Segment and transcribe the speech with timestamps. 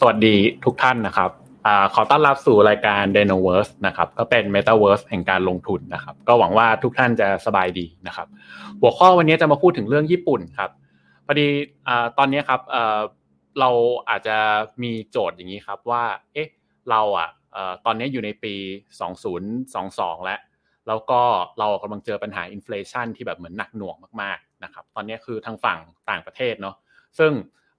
[0.00, 1.30] สวัสดีทุกท่านนะครับ
[1.66, 8.26] อขอต้อนรับสู่รายการ d e n o v e r s e นะครับก็เป็น Metaverse แห่งการลงทุนนะครับ ก็หวังว่าทุกท่านจะสบายดีนะครับ
[8.80, 10.70] หัวข้อวันนี้จะมาพูดถึงเรื่องญี่ปุ่นครับ
[11.26, 11.46] พอดี
[11.88, 12.60] อตอนนี้ครับ
[13.60, 13.70] เรา
[14.08, 14.36] อาจจะ
[14.82, 16.04] มีโจทย์อย่างนี้ครับว่า
[16.34, 16.48] เอ๊ะ
[16.90, 17.28] เราอะ
[17.86, 18.54] ตอนนี้อยู่ในปี
[19.40, 20.40] 2022 แล้ว
[20.86, 21.20] แล้วก็
[21.58, 25.78] เรากำลังเจอปัญหาอินฟลชันที่แบบเหมือนหนักหน่วงมากๆนะครับตอนนี้คือทางฝั่ง
[26.10, 26.76] ต่างประเทศเนาะ
[27.18, 27.32] ซึ่ง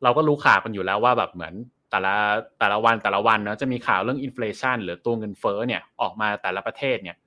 [0.04, 1.56] เราก็รู้ข่าวกันอยู่แล้วว่าแบบเหมือน
[1.90, 2.16] แต่ละ
[2.60, 7.18] แต่ละวันแต่ละวันเนาะจะมีข่าวเรื่องอินฟลชันหรือตัวเงินเฟ้อเนี่ยออกมาแต่ละประเทศเนี่ย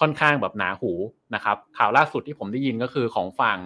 [0.00, 0.92] ค่อนข้างแบบหนาหู
[1.34, 3.58] นะครับข่าวล่าสุดที่ผมได้ยินก็คือของฝั่ง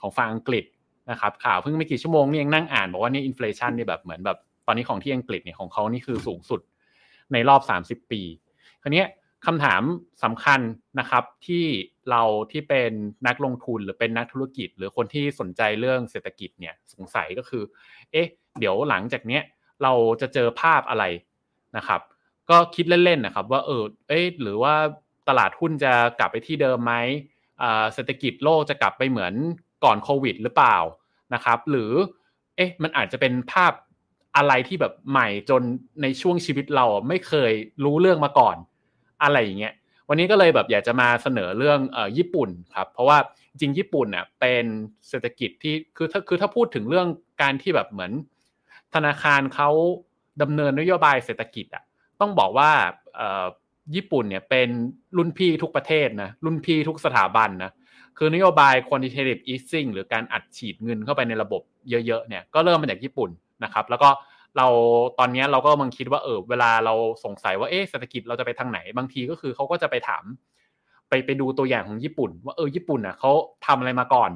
[0.00, 0.64] ของฝั่งอังกฤษ
[1.10, 6.60] นะครับข่าวเพิ่งไม่กี่ชั่วโมงนี่ยังนั่งอ่านบอกว่านี่อินฟลชันนี่แบบเหมือนแบบตอนนี้ของที่อังกฤษเนี่ยของเขานี่คือสูงสุด
[7.32, 7.60] ในรอบ
[8.04, 8.22] 30 ปี
[8.82, 9.04] คราวนี้
[9.46, 9.82] คำถาม
[10.24, 10.60] สำคัญ
[10.98, 11.64] นะครับที่
[12.10, 12.22] เรา
[12.52, 12.92] ที่เป็น
[13.26, 17.62] นักลงทุนหรือเป็นนักธุรกิจ หรือคนที่สนใจเรื่องเศรษฐกิจเนี่ยสงสัยก็คือ
[18.12, 18.26] เอ๊ะ
[18.58, 19.42] เดี๋ยวหลังจากเนี้ย
[19.82, 21.04] เราจะเจอภาพอะไร
[21.76, 22.00] นะครับ
[22.50, 24.74] ก็คิดเล่นๆนะครับ ว่าเออเอ๊ะหรือว่า
[25.28, 26.94] ตลาดหุ้นจะกลับไปที่เดิมไหม
[27.94, 29.34] เศรษฐกิจโลกจะกลับไปเหมือน
[29.84, 30.76] ก่อนโควิดหรือเปล่า
[31.34, 31.92] นะครับ หรือ
[32.56, 33.72] เอ๊ะมันอาจจะเป็นภาพ
[34.36, 35.62] อะไรที่แบบใหม่จน
[36.02, 37.52] ในช่วงชีวิตเราไม่เคย
[37.84, 38.56] รู้เรื่องมาก่อน
[39.22, 39.74] อะไรอย่างเงี้ย
[40.08, 43.18] วันนี้ก็เลยแบบอยากจะมาเสนอเรื่องอ่อญี่ปุ่นครับ เพราะว่า
[43.50, 44.64] จริงญี่ปุ่นเนี่ยเป็น
[45.08, 47.08] เศรษฐกิจที่คือถ้าคือถ้าพูดถึงเรื่อง
[47.42, 48.12] การที่แบบเหมือน
[48.94, 49.70] ธนาคารเขา
[50.42, 51.82] ดำเนินนโยบายเศรษฐกิจอะ
[52.20, 52.70] ต้องบอกว่า
[53.94, 54.68] ญี่ปุ่นเนี่ยเป็น
[55.16, 57.72] รุ่นพี่ทุกประเทศนะรุ่นพี่ทุกสถาบันนะ
[58.18, 63.30] คือนโยบาย quantitative easing หรือการอัดฉีดเงินเข้าไปในระบบเยอะๆเนี่ยก็เริ่มมาจากญี่ปุ่น
[63.64, 64.10] นะครับ แล้วก็
[64.56, 64.66] เรา
[65.18, 70.24] ตอนนี้เราก็มังคิดว่าเออเวลาเราสงสัยว่าเอ๊ะเศรษฐกิจเราจะไปทางไหน บางทีก็คือเขาก็จะไปถาม
[71.08, 73.30] ไปไปดูตัวอย่างของญี่ปุ่น ว่าเออญี่ปุ่นอะเขา
[73.66, 74.30] ทำอะไรมาก่อน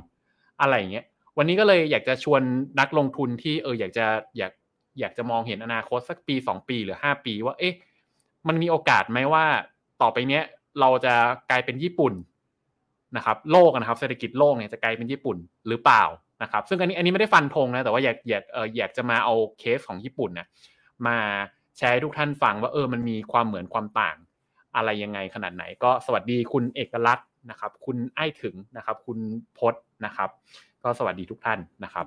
[0.61, 1.05] อะไรอย่างเงี้ย
[1.39, 2.43] วันนี้ก็เลยอยากจะชวน
[2.81, 4.07] นักลงทุนที่เอออยากจะ
[4.39, 4.53] อยาก
[5.01, 7.75] อยากจะมองเห็นอนาคตสักปีสองปีหรือห้าปี ว่า เอ๊ะ
[8.49, 9.45] มันมีโอกาสไหมว่า
[10.03, 10.43] ต่อไปเนี้ย
[10.81, 11.15] เราจะ
[11.51, 12.15] กลายเป็นญี่ปุ่น
[13.17, 15.37] นะครับโลกนะครับเศรษฐกิจโลกเนี่ยจะกลายเป็นญี่ปุ่น
[15.69, 16.05] หรือเปล่า
[16.43, 20.47] นะครับ ซึ่งอันนี้อันนี้ไม่ได้ฟันธงนะแต่ว่าอยากอยากเอออยากจะมาเอาเคสของญี่ปุ่นนะ
[21.07, 21.17] มา
[21.77, 24.17] แชร์ให้ทุกท่านฟังว่าเออมันมีความเหมือนความต่าง
[24.77, 29.19] อะไรยังไงขนาดไหน ก็สวัสดีคุณเอกลักษณ์นะครับ คุณไอ้ถึงนะครับ คุณ
[29.59, 30.31] พศนะครับ
[30.83, 32.07] ก็สวัสดีทุกท่านนะครับ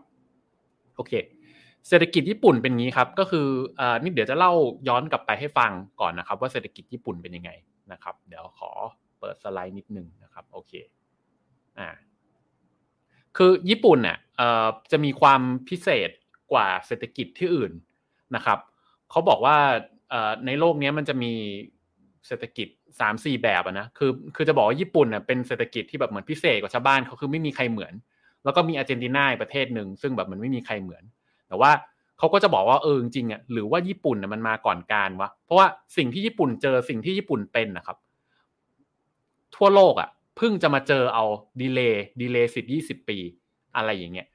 [0.95, 1.13] โอเค
[1.87, 3.47] เศรษฐกิจญี่ปุ่นเป็นงี้ครับ ก็คือ
[3.79, 4.53] อ่านี่เดี๋ยวจะเล่า
[4.87, 5.71] ย้อนกลับไปให้ฟัง
[6.01, 7.51] ก่อนนะครับ ว่าเศรษฐกิจญี่ปุ่นเป็นยังไง
[7.91, 8.71] นะครับ เดี๋ยวขอ
[9.19, 10.73] เปิดสไลด์นิดนึงนะครับโอเค
[11.79, 11.89] อ่า
[13.37, 14.17] คือญี่ปุ่นเนี่ย
[14.91, 16.09] จะมีความพิเศษ
[16.51, 17.71] กว่าเศรษฐกิจที่อื่น
[18.35, 18.59] นะครับ
[19.09, 19.57] เขาบอกว่า
[20.45, 21.33] ในโลกนี้มันจะมี
[22.27, 22.67] เศรษฐกิจ
[22.99, 27.93] สามสี่แบบนะคือคือจะบอกว่าญี่ปุ่นเน่ยเป็นเศรษฐกิจที่แบบเหมือนพิเศษกว่าชาวบ้านเขาคือไม่มีใครเหมือน
[28.43, 31.03] แล้วก็มีอาร์เจนตินาประเทศหนึ่งซึ่งแบบมันไม่มีใครเหมือน
[31.47, 31.71] แต่ว่า
[32.17, 35.67] เขาก็จะบอกว่าเออจริงอะหรือว่าญี่ปุ่นมันมาก่อนการวะเพราะว่า
[35.97, 37.97] สิ่งที่ญี่ปุ่นเจอสิ่งที่ญี่ปุ่นเป็นนะครับ
[39.55, 41.25] ทั่วโลกอะเพิ่งจะมาเจอเอา
[41.61, 43.17] delay delay สิบยี่สิบปี
[43.75, 44.27] อะไรอย่างเงี้ย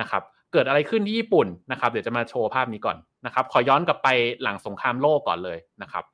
[0.00, 2.96] นะครับ เกิดอะไรขึ้นที่ญี่ปุ่นนะครับ เดี๋ยวจะมาโชว์ภาพนี้ก่อน
[3.26, 4.08] นะครับ ขอย้อนกลับไป
[4.42, 6.04] หลังสงครามโลกก่อนเลยนะครับ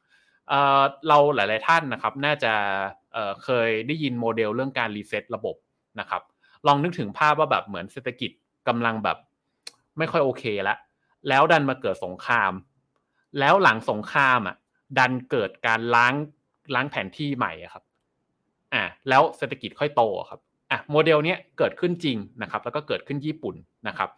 [1.09, 2.53] เราหลาย ๆ ท่านนะครับ น่าจะ
[3.45, 5.57] เคยได้ยินโมเดลเรื่องการรีเซ็ตระบบ
[6.01, 6.23] นะครับ
[6.67, 8.31] ลองนึกถึงภาพว่าแบบเหมือนเศรษฐกิจ
[8.69, 9.17] กำลังแบบ
[9.99, 10.79] ไม่ค่อยโอเคแล้ว
[11.29, 12.53] แล้วดันมาเกิดสงคราม
[13.39, 14.57] แล้วหลังสงครามอะ
[14.99, 16.15] ดันเกิดการล้าง
[16.75, 17.85] ล้างแผนที่ใหม่อะครับ
[18.75, 20.41] อ่าแล้วเศรษฐกิจค่อยโตครับ
[20.71, 23.55] อะโมเดลเนี้ยเกิดขึ้นจริงนะครับ แล้วก็เกิดขึ้นญี่ปุ่น
[23.89, 24.11] นะครับ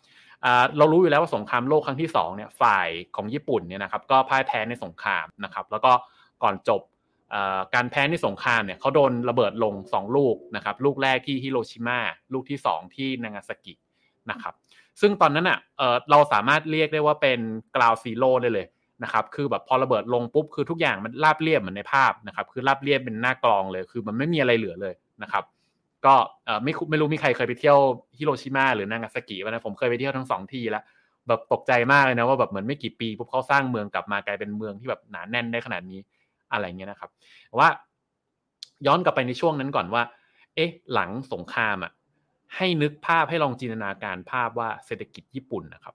[0.77, 5.93] เรารู้อยู่แล้วว่าสงครามโลกครั้งที่2เนี่ยฝ่ายของญี่ปุ่นเนี่ยนะครับก็พ่ายแพ้ในสงครามนะครับ แล้วก็
[6.43, 6.81] ก่อนจบ
[7.75, 11.99] การแพ้ในสงครามเนี่ยเขาโดนระเบิดลง 2 ลูกนะครับลูกแรกที่ฮิโรชิมา
[12.33, 13.75] ลูกที่ 2 ที่นางาซากิ
[14.31, 14.55] นะครับ
[15.01, 15.59] ซึ่งตอนนั้นอะ
[16.11, 17.41] เราสามารถเรียกได้ว่าเป็น
[17.77, 18.67] กราวซีโร่ได้เลย
[19.03, 25.45] นะครับคือแบบพอระเบิดลงปุ๊บคือทุกอย่างมันราบเรียบเหมือนในภาพนะครับคือราบเรียบเป็นหน้ากลองเลย คือมันไม่มีอะไรเหลือเลยนะครับ
[26.07, 26.15] ก็
[26.63, 27.79] ไม่ไม่รู้มีใครเคยไปเที่ยว
[28.19, 30.83] ฮิโรชิมาหรือนางาซากินะผมเคยไปเที่ยวทั้งสองที่แล้ว
[31.29, 36.01] แบบตกใจมากเลยนะว่าแบบเหมือนไม่กี่ปีปุ๊บเขาสร้างเมืองกลับมากลายเป็นเมืองที่แบบหนาแน่นได้ขนาดนี้
[36.53, 37.11] อะไรเงี้ยนะครับ
[37.59, 37.69] ว่า
[38.87, 40.03] ย้อนกลับไปในช่วงนั้นก่อนว่า
[40.55, 41.93] เอ๊ะ หลังสงครามอะ
[42.57, 45.95] ให้นึกภาพให้ลองจินตนาการภาพว่าเศรษฐกิจญี่ปุ่นนะครับ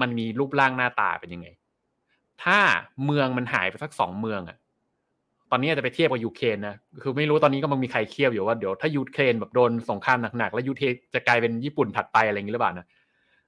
[0.00, 1.48] มันมีรูปร่างหน้าตาเป็นยังไง
[2.44, 2.58] ถ้า
[3.04, 4.58] เมืองมันหายไปสักสองเมืองอะ
[5.50, 12.86] ตอนนี้จะไปเทียบกับยูเครนนะคือไม่รู้ตอนนี้ก็มันมีใครเคียบอยู่ว่าเดี๋ยวถ้ายูเครนแบบโดนสงครามหนักๆแล้วยูเครนจะกลายเป็นญี่ปุ่นถัดไปอะไรอย่างนี้หรือเปล่านะ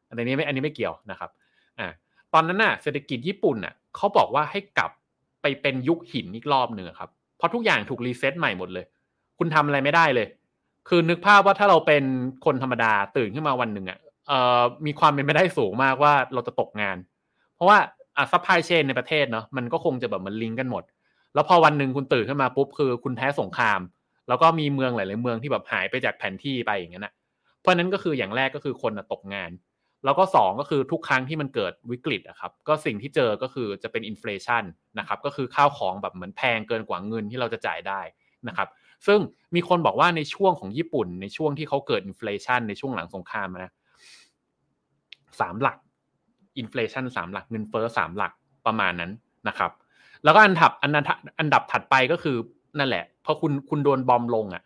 [0.09, 1.31] อันนี้ไม่อันนี้ไม่เกี่ยวนะครับ
[1.79, 1.89] อ่า
[2.35, 4.91] ตอนนั้นน่ะเศรษฐกิจญี่ปุ่นน่ะเขาบอกว่าให้กลับ
[5.43, 8.85] ไปเป็นยุคหินอีกรอบหนึ่งครับ เพราะทุกอย่างถูกรีเซ็ตใหม่หมดเลย
[9.39, 10.27] คุณทำอะไรไม่ได้เลย
[10.89, 12.05] คือนึกภาพว่าถ้าเราเป็น
[12.45, 13.99] คนธรรมดาตื่นขึ้นมาวันหนึ่งอะ
[14.29, 16.97] เอ่อมีความเป็นไปได้สูงมากว่าเราจะตกงาน
[17.55, 17.79] เพราะว่า
[18.17, 20.85] อะ supply chain ในประเทศเนาะมันก็คงจะแบบมันลิงก์กันหมด
[21.35, 23.81] แล้วพอวันหนึ่งคุณตื่นขึ้นมาปุ๊บคือคุณแพ้สงคราม
[24.29, 27.13] แล้วก็มีเมืองหลาย ๆ เมืองที่แบบหายไปจากแผนที่ไปอย่างนั้นนะ
[27.61, 29.51] เพราะนั้นก็คืออย่างแรกก็คือคนตกงาน
[30.07, 34.65] แล้วก็สองก็คือทุกครั้งที่มันเกิดวิกฤตอะครับก็สิ่งที่เจอก็คือจะเป็น inflation
[34.99, 38.01] นะครับก็คือข้าวของแบบเหมือนแพงเกินกว่าเงินที่เราจะจ่ายได้
[38.49, 38.69] นะครับ
[39.07, 39.19] ซึ่ง
[39.55, 43.73] มีคนบอกว่าในช่วงของญี่ปุ่น ในช่วงที่เขาเกิด inflation ในช่วงหลังสงครามนะ
[45.41, 45.77] สามหลัก
[46.59, 48.33] inflation สามหลักเงินเฟ้อสามหลัก
[48.67, 49.13] ประมาณนั้น
[49.49, 49.71] นะครับ
[50.25, 52.37] แล้วก็อันดับอันดับอันดับถัดไปก็คือ
[52.79, 54.63] นั่นแหละพอคุณคุณโดน bomb ลงอะ่ะ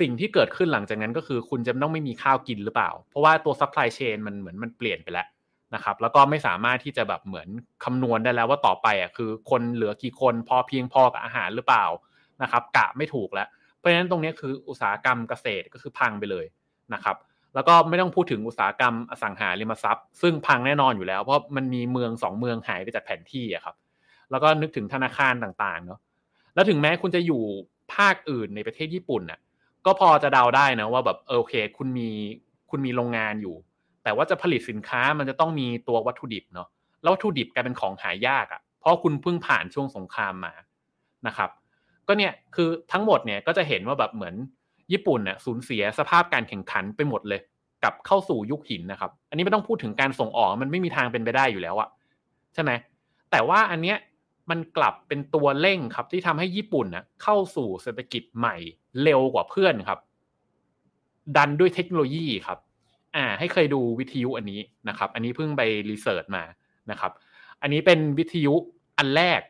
[0.00, 5.26] สิ่งที่เกิดขึ้นหลังจากนั้นก็คือคุณจะต้องไม่มีข้าวกินหรือเปล่า เพราะว่าตัว supply chain มันเหมือนมันเปลี่ยนไปแล้ว
[5.74, 7.48] นะครับ แล้วก็ไม่สามารถที่จะแบบเหมือน
[7.84, 11.84] คำนวณได้แล้วว่าต่อไปอะคือคนเหลือกี่คนพอเพียงพอกับอาหารหรือเปล่า
[12.42, 16.46] นะครับกะไม่ถูกแล้ว เพราะฉะนั้นตรงนี้คืออุตสาหกรรมเกษตรก็คือพังไปเลย
[16.94, 17.16] นะครับ
[17.54, 23.76] แล้วก็ไม่ต้องพูดถึงอุตสาหกรรมอสังหาริมทรัพย์ ซึ่งพังแน่นอนอยู่แล้ว เพราะมันมีเมืองสองเมืองหายไปจากแผนที่อะครับ
[24.30, 26.00] แล้วก็นึกถึงธนาคารต่างๆเนาะ
[26.54, 27.42] แล้วถึงแม้คุณจะอยู่
[27.94, 29.38] ภาคอื่นในประเทศญี่ปุ่นน่ะ
[29.86, 32.08] ก็พอจะเดาได้นะว่าแบบโอเค คุณมี
[32.70, 33.56] คุณมีโรงงานอยู่
[34.04, 36.68] แต่ว่าจะผลิตสินค้ามันจะต้องมีตัววัตถุดิบเนาะ
[37.02, 40.52] แล้ววัตถุดิบกลายเป็นของหายากอะ่ะ เพราะคุณเพิ่งผ่านช่วงสงครามมา
[41.26, 41.50] นะครับ
[42.08, 44.34] ก็เนี่ยคือทั้งหมดเนี่ยก็จะเห็นว่าแบบเหมือน
[44.92, 47.40] ญี่ปุ่นน่ะสูญเสียสภาพการแข่งขันไปหมดเลย
[47.84, 51.88] กับเข้าสู่ยุคหินนะครับ อันนี้ไม่ต้องพูดถึงการส่งออกมันไม่มีทางเป็นไปได้อยู่แล้วอะ
[52.54, 52.70] ใช่ไหม
[53.30, 53.96] แต่ว่าอันเนี้ย
[54.50, 58.56] มันกลับเป็นตัวเร่งครับที่ทำให้ญี่ปุ่นนะเข้าสู่เศรษฐกิจใหม่
[59.02, 59.98] เร็วกว่าเพื่อนครับ
[61.36, 62.58] ดันด้วยเทคโนโลยีครับ
[63.16, 66.44] อ่า ให้เคยดูวิทยุอันนี้นะครับ อันนี้เพิ่งไปรีเสิร์ชมา
[66.90, 67.12] นะครับ
[67.62, 68.54] อันนี้เป็นวิทยุ
[68.98, 69.40] อันแรก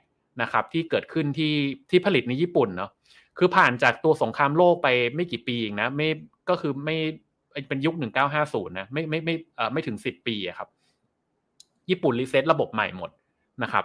[0.42, 1.54] นะครับ ที่เกิดขึ้นที่
[1.90, 2.90] ที่ผลิตในญี่ปุ่นเนาะ
[3.38, 6.08] คือผ่านจากตัวสงครามโลกไปไม่กี่ปีเองนะไม่
[6.48, 6.96] ก็คือไม่
[7.68, 10.68] เป็นยุคหนึ่งเก้าห้าศูนย์นะไม่ไม่ไม่เอ่อไม่ถึงสิบปีอะครับ
[11.90, 13.10] ญี่ปุ่น reset ระบบใหม่หมด
[13.62, 13.84] นะครับ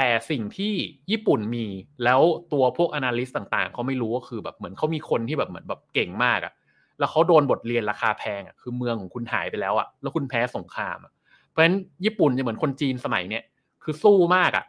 [0.00, 0.74] แต่สิ่งที่
[1.10, 1.66] ญี่ปุ่นมี
[2.04, 2.20] แล้ว
[2.52, 6.52] ตัวพวก analyst ต่างๆเขาไม่รู้ก็คือแบบเหมือนเขามีคนที่แบบเหมือนแบบเก่งมากอะ
[6.98, 11.12] แล้วเขาโดนบทเรียนราคาแพงอะคือเมืองของคุณหายไปแล้วอะแล้วคุณแพ้สงครามอะ
[11.48, 13.44] เพราะฉะนั้นญี่ปุ่นจะเหมือนคนจีนสมัยเนี้ย
[13.82, 14.64] คือสู้มากอะ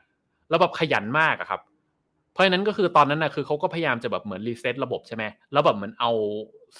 [0.49, 1.61] แล้วแบบขยันมากอะครับ
[2.33, 6.11] เพราะฉะนั้นก็คือตอนนั้นนะคือเขาก็พยายามจะแบบเหมือน reset ระบบใช่ไหมแล้วแบบเหมือนเอา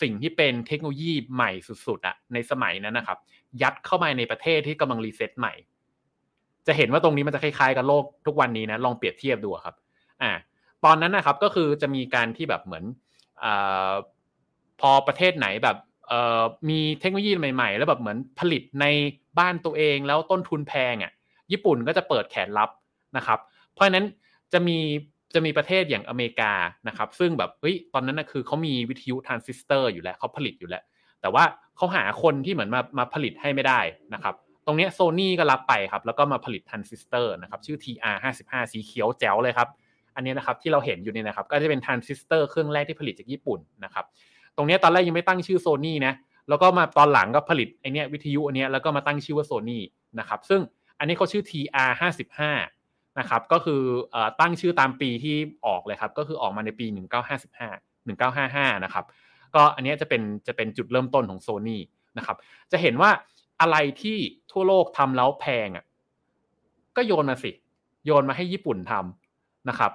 [0.02, 3.18] สิ่งที่เป็นเทคโนโลยีใหม่สุดๆอะในสมัยนั้นนะครับ
[3.62, 5.54] ยัดเข้ามาในประเทศที่กำลัง reset ใหม่
[6.68, 9.76] จะเห็นว่าตรงนี้มันจะคล้ายๆกับโลกทุกวันนี้นะลองเปรียบเทียบดูครับ
[10.22, 10.32] อ่า
[10.86, 12.84] ตอนนั้นนะครับก็คือจะมีการที่แบบเหมือน
[13.44, 13.46] อ่า
[14.82, 15.78] พอประเทศไหนแบบ
[16.70, 18.86] มีเทคโนโลยีใหม่ๆ แล้วแบบเหมือนผลิตใน
[19.40, 21.12] บ้านตัวเองแล้วต้นทุนแพงอะ
[21.52, 22.70] ญี่ปุ่นก็จะเปิดแขนรับ
[23.18, 23.40] นะครับ
[23.74, 24.06] เพราะฉะนั้น
[24.54, 24.78] จะมี
[25.34, 26.54] จะมีประเทศอย่างอเมริกา
[26.88, 30.84] นะครับ ซึ่งแบบเฮ้ยตอนนั้นนะคือเขามีวิทยุทรานซิสเตอร์อยู่แล้วเขาผลิตอยู่แล้ว
[31.22, 31.44] แต่ว่า
[31.76, 33.80] เขาหาคนที่เหมือนมามาผลิตให้ไม่ได้
[34.14, 34.36] นะครับ
[34.70, 39.70] ตรงนี้โซนี่ก็รับไปครับ แล้วก็มาผลิตทรานซิสเตอร์นะครับ ชื่อ TR 55 สีเขียวแจ๋วเลยครับ
[40.16, 44.06] อันนี้นะครับที่เราเห็นอยู่นี่นะครับ ก็จะเป็นทรานซิสเตอร์เครื่องแรกที่ผลิตจากญี่ปุ่นนะครับ
[44.56, 46.14] ตรงนี้ตอนแรกยังไม่ตั้งชื่อโซนี่นะ
[46.50, 49.84] แล้วก็มาตอนหลังก็ผลิตไอ้เนี้ยวิทยุอันเนี้ยแล้วก็มาตั้งชื่อว่าโซนี่
[50.20, 50.62] นะครับ ซึ่ง
[51.00, 51.92] อันนี้เขาชื่อ TR
[52.56, 53.82] 55 นะครับก็คือ
[54.40, 55.36] ตั้งชื่อตามปีที่
[55.66, 56.86] ออกเลยครับ ก็คือออกมาในปี
[57.50, 59.06] 1955 1955 นะครับ
[59.56, 61.82] ก็อันนี้จะเป็นจะเป็นจุดเริ่มต้นของโซนี่
[62.18, 62.38] นะครับ
[62.72, 63.12] จะเห็นว่า
[63.62, 64.18] อะไรที่
[64.52, 65.86] ทั่วโลกทำแล้วแพงอะ
[66.96, 67.52] ก็โยนมาสิ
[68.06, 69.92] โยนมาให้ญี่ปุ่นทำนะครับ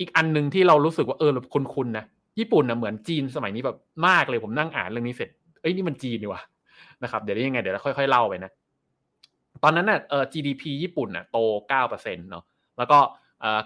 [0.00, 2.04] อีกอันหนึ่งที่เรารู้สึกว่าเออคุ้นๆนะ
[2.38, 3.76] ญี่ปุ่นนะเหมือนจีนสมัยนี้แบบ
[4.06, 5.30] มากเลยผมนั่งอ่านเรื่องนี้เสร็จ
[5.60, 6.42] เอ้ยนี่มันจีนนี่วะ
[7.02, 8.50] นะครับเดี๋ยวได้ยังไงเดี๋ยวเราค่อยๆเล่าไปนะ
[9.62, 11.38] ตอนนั้นน่ะเออ GDP ญี่ปุ่นน่ะโต
[11.68, 12.44] เก้าเปอร์เซ็นต์เนาะ
[12.78, 12.98] แล้วก็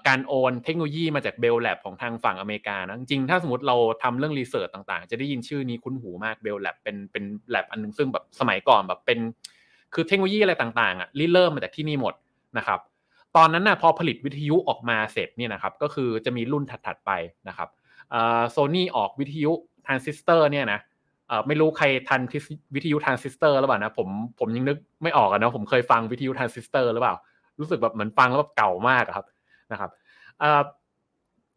[0.08, 9.18] การโอนเทคโนโลยีมาจาก Bell Labs ของทางฝั่งอเมริกานะจริงถ้าสมมติเราทำเรื่อง research ต่างๆ จะได้ยินชื่อนี้คุ้นหูมาก Bell Labs เป็นเป็นแลบอันนึงซึ่งแบบสมัยก่อนแบบเป็น
[9.94, 12.14] คือเทคโนโลยีอะไรต่างๆอะริเริ่มมาจากที่นี่หมด
[12.58, 12.80] นะครับ
[13.36, 17.10] ตอนนั้นน่ะพอผลิตวิทยุออกมาเสร็จเนี่ยนะครับ ก็คือจะมีรุ่นถัดๆไป
[17.48, 17.68] นะครับ
[18.50, 19.52] โซนี่ออกวิทยุ
[19.86, 20.80] ทรานซิสเตอร์เนี่ยนะ
[21.46, 22.20] ไม่รู้ใครทัน
[22.74, 24.08] วิทยุทรานซิสเตอร์หรือเปล่านะผม
[24.38, 27.14] ผมยังนึกไม่ออกนะผมเคยฟังวิทยุทรานซิสเตอร์หรือเปล่า
[27.58, 29.26] รู้สึกแบบเหมือนฟังแล้วแบบเก่ามากครับ
[29.72, 29.90] นะครับ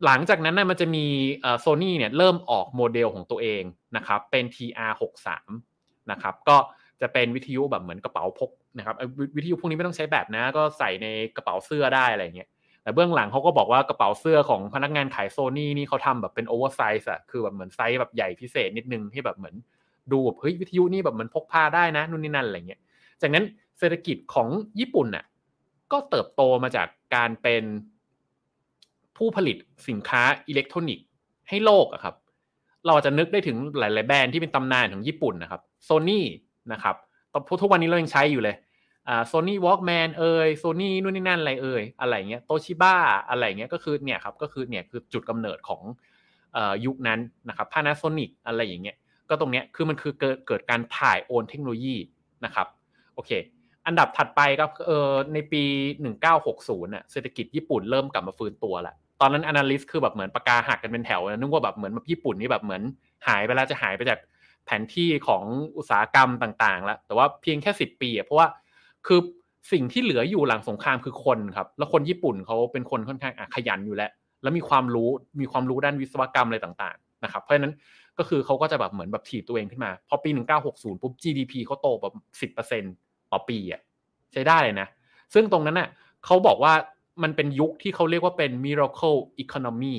[0.06, 1.06] หลังจากนั้นนะมันจะมี
[1.62, 3.63] โซนี่เนี่ยเริ่มออกโมเดลของตัวเอง
[3.96, 5.27] นะครับเป็น TR63
[6.12, 6.58] นะครับก็
[7.01, 8.96] จะเป็นวิทยุแบบเหมือนกระเป๋าพกนะครับ
[9.36, 12.50] วิทยุพวกนี้ไม่ต้องใช้แบตนะ ก็ใส่ในกระเป๋าเสื้อได้อะไรเงี้ย
[12.84, 19.56] แต่เบื้องหลังเขาก็บอกว่ากระเป๋าเสื้อของพนักงานขายโซนี่นี่เขาทำแบบเป็น oversize อะคือแบบเหมือนไซส์แบบใหญ่พิเศษนิดนึงที่แบบเหมือน
[20.12, 22.82] ดูแบบเฮ้ยวิทยุนี่แบบเหมือนพกพาได้นะนู่นนี่นั่นอะไรเงี้ย
[23.22, 23.46] จากนั้น
[23.80, 24.48] เศรษฐกิจของ
[24.80, 25.25] ญี่ปุ่นน่ะ
[25.92, 27.63] ก็เติบโตมาจากการเป็น
[29.18, 31.06] ผู้ผลิตสินค้าอิเล็กทรอนิกส์
[31.50, 32.16] ให้โลกอะครับ
[32.88, 36.25] เราจะนึกได้ถึงหลาย ๆ แบรนด์ที่เป็นตำนานของญี่ปุ่นนะครับโซนี่
[36.71, 36.95] นะครับ
[37.33, 38.55] ตอนทุกวันนี้เรายังใช้อยู่เลย
[39.07, 42.95] อ่าโซนี่วอล์กแมนเอ่ยโซนี่นู่นนี่นั่นอะไรเอ่ยอะไรเงี้ยโตชิบ้า
[43.29, 45.81] อะไรเงี้ยก็คือเนี่ยครับก็คือเนี่ยคือจุดกำเนิดของ
[46.86, 47.19] ยุคนั้น
[47.50, 48.95] นะครับพานาโซนิกอะไรอย่างเงี้ย
[49.29, 51.95] ก็ตรงเนี้ยคือมันคือเกิดเกิดการถ่ายโอนเทคโนโลยี
[52.45, 52.67] นะครับ
[53.15, 53.31] โอเค
[53.86, 55.63] อันดับถัดไปก็เออในปี
[56.25, 62.81] 1960น่ะเศรษฐกิจญี่ปุ่นเริ่มกลับมาฟื้นตัวแล้วตอนนั้น analyst คือแบบเหมือนปากกาหักกันเป็นแถวนึกว่าแบบเหมือนแบบญี่ปุ่นนี่แบบเหมือน
[63.27, 64.19] หายไปแล้วจะหายไปจาก
[64.67, 65.43] แผนที่ของ
[65.77, 68.47] อุตสาหกรรมต่างๆ แล้ว แต่ว่าเพียงแค่สิบปีอะเพราะว่า
[69.07, 69.19] คือ
[69.71, 74.12] สิ่งที่เหลืออยู่หลังสงครามคือคนครับ แล้วคนญี่ปุ่นเขาเป็นคนค่อนข้างขยันอยู่แล้ว
[74.43, 75.09] แล้วมีความรู้
[75.41, 77.74] มีความรู้ด้านวิศวกรรมอะไรต่างๆนะครับเพราะฉะนั้น
[78.17, 80.29] ก็คือเขาก็จะแบบเหมือนแบบถีบตัวเองขึ้นมา พอปี
[80.65, 83.81] 1960 ปุ๊บ GDP เขาโตแบบ 10%ต่อปีอะ
[84.33, 84.88] ใช้ได้เลยนะ
[85.33, 85.89] ซึ่งตรงนั้นน่ะ
[86.25, 86.74] เขาบอกว่า
[87.24, 89.95] มันเป็นยุคที่เขาเรียกว่าเป็น miracle economy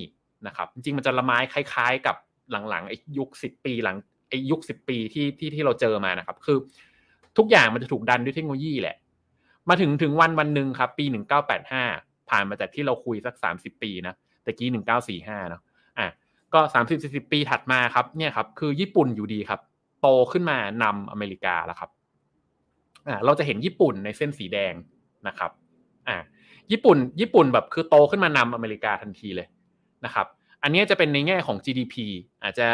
[0.47, 2.17] นะครับ จริงๆ มันจะละไม้คล้ายๆ กับ
[2.51, 3.97] หลังๆไอ้ยุค 10 ปีหลัง
[4.29, 6.59] ไอ้ยุค10ปีที่ที่ที่เราเจอมานะครับ คือ
[7.39, 8.97] ทุกอย่างมันจะถูกดันด้วยเทคโนโลยีแหละ
[9.69, 11.05] มาถึงถึงวันวันหนึ่งครับ ปี
[11.69, 14.69] 1985ผ่านมาจากที่เราคุยสัก30ปีนะแต่กี้
[15.09, 15.63] 1945เนาะ
[15.99, 16.09] อะ
[16.55, 19.61] ก็30 40ปีถัดมาครับเนี่ยครับ คือญี่ปุ่นอยู่ดีครับ
[20.01, 21.91] โตขึ้นมานำอเมริกาแล้วครับ
[23.09, 24.75] อ่าเราจะเห็นญี่ปุ่นในเส้นสีแดง
[25.29, 25.51] นะครับ
[26.09, 26.17] อ่า
[26.73, 29.47] ญี่ปุ่น ญี่ปุ่นแบบคือโตขึ้นมานำอเมริกาทันทีเลย
[30.05, 30.27] นะครับ
[30.63, 31.95] อันนี้จะเป็นในแง่ของ GDP
[32.43, 32.69] อาจจะ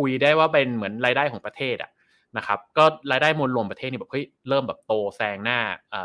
[0.00, 1.90] คุยได้ว่าเป็นเหมือนรายได้ของประเทศอะ
[2.36, 5.58] นะครับก็รายได้มวลรวมประเทศนี่แบบเฮ้ยเริ่มแบบโตแซงหน้า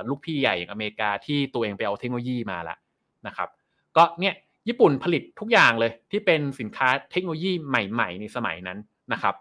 [0.09, 2.77] ลูกพี่ใหญ่อย่างอเมริกาที่ตัวเองไปเอาเทคโนโลยีมาแล้ว
[3.27, 3.49] นะครับ
[3.97, 4.33] ก็เนี่ย
[4.67, 8.79] ญี่ปุ่นผลิตทุกอย่างเลยที่เป็นสินค้าเทคโนโลยีใหม่ๆ ในสมัยนั้น
[9.13, 9.35] นะครับ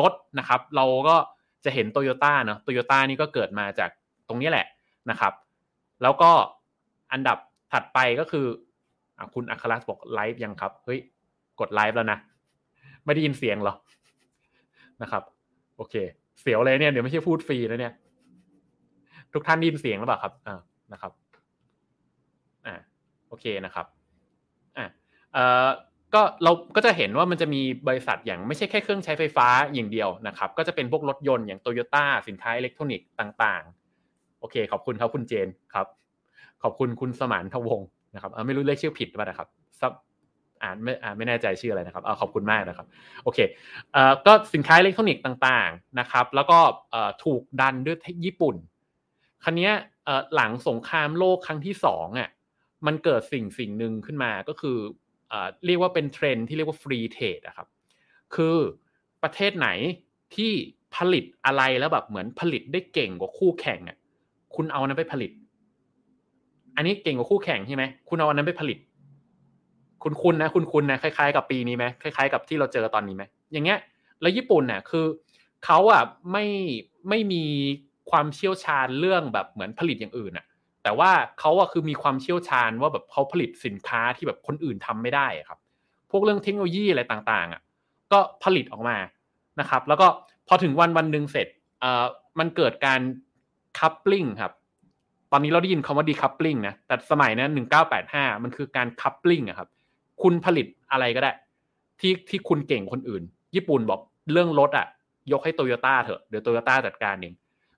[0.00, 1.16] รถนะครับเราก็
[1.64, 3.90] จะเห็นโตโยต้าเนาะโตโยต้านี่ก็เกิดมาจาก
[4.28, 4.66] ตรงนี้แหละ
[5.10, 5.32] นะครับ
[6.02, 6.30] แล้วก็
[7.12, 7.38] อันดับ
[7.72, 8.46] ถัดไปก็คือ
[9.18, 11.00] อคุณอัครบอกไลฟ์ยังครับเฮ้ย
[11.60, 12.18] กดไลฟ์แล้วนะ
[13.08, 13.74] ไม่ได้ยินเสียงหรอ
[15.02, 15.22] นะครับ
[15.76, 15.94] โอเค
[16.40, 17.94] เสียวเลยเนี่ยเดี๋ยวไม่ใช่พูดฟรีนะเนี่ย
[19.32, 20.60] ทุกท่านได้ยินเสียงหรือเปล่าครับอ่า
[20.92, 21.12] นะครับ
[22.66, 22.74] อ่า
[23.28, 23.86] โอเคนะครับ
[24.76, 24.86] อ่า
[25.32, 25.68] เอ่อ
[26.14, 35.86] ก็เราก็จะเห็นว่ามันจะมีบริษัทอย่างไม่ใช่แค่เครื่องใช้ไฟฟ้าอย่างเดียวนะครับ ก็จะเป็นพวกรถยนต์อย่างโตโยต้าสินค้าอิเล็กทรอนิกส์ต่างๆ โอเค ขอบคุณครับคุณเจนครับ
[36.62, 37.80] ขอบคุณคุณสมานทวง
[38.14, 39.48] นะครับไม่รู้เรียกชื่อผิดป่ะนะครับ
[40.62, 42.86] อ่านไม่อ่านไม่แน่ใจชื่ออะไรนะครับขอบคุณมากนะครับ
[43.24, 43.38] โอเค
[43.92, 46.58] เอ่อก็สินค้าอิเล็กทรอนิกส์ต่างๆนะครับ แล้วก็
[46.90, 48.56] เอ่อถูกดันด้วยญี่ปุ่น
[49.44, 49.70] ครับนี้
[50.04, 52.28] เอ่อหลังสงครามโลกครั้งที่สองอะ
[52.86, 54.76] มันเกิดสิ่งสิ่งหนึ่งขึ้นมาก็คือ
[55.28, 57.66] เอ่อเรียกว่าเป็นเทรนที่เรียกว่า free trade นะครับ
[58.34, 58.56] คือ
[59.22, 59.68] ประเทศไหน
[60.34, 60.52] ที่
[60.96, 63.96] ผลิตอะไรแล้วแบบเหมือนผลิตได้เก่งกว่าคู่แข่งอะ
[64.54, 65.30] คุณเอานั้นไปผลิต
[66.76, 68.78] อันนี้เก่งกว่าคู่แข่งใช่ไหมคุณเอาอันนั้นไปผลิต
[70.02, 73.78] คุณคุณนะคุณคุณนะคล้ายๆ กับปีนี้ไหมคล้ายๆ กับที่เราเจอตอนนี้ไหมอย่างเงี้ย
[74.20, 75.06] แล้วญี่ปุ่นเนี่ยคือ
[75.64, 76.02] เขาอะ
[76.32, 76.46] ไม่
[77.08, 77.44] ไม่มี
[78.10, 80.46] ความเชี่ยวชาญเรื่องแบบเหมือนผลิตอย่างอื่นอะ
[80.82, 85.58] แต่ว่าเขาอะคือมีความเชี่ยวชาญว่าแบบเขาผลิตสินค้าที่แบบคนอื่นทำไม่ได้ครับ
[86.10, 87.60] พวกเรื่องเทคโนโลยีอะไรต่างๆ อะ
[88.12, 88.96] ก็ผลิตออกมา
[89.60, 90.06] นะครับ แล้วก็
[90.48, 91.48] พอถึงวันวันหนึ่งเสร็จ
[91.80, 92.04] เอ่อ
[92.38, 93.00] มันเกิดการ
[93.78, 94.52] คัพปลิงครับ
[95.32, 99.68] ตอนนี้เราได้ยินคำว่า decoupling นะแต่สมัยนั้นหนึ่งเก้าแปดห้ามันคือการ coupling อะครับ
[100.22, 101.32] คุณผลิตอะไรก็ได้
[102.00, 103.22] ที่ที่คุณเก่งคนอื่น
[103.54, 104.00] ญี่ปุ่นบอก
[104.32, 104.86] เรื่องรถอะ
[105.32, 107.34] ยกให้โตโยต้าเถอะเดี๋ยวโตโยต้าจัดการเอง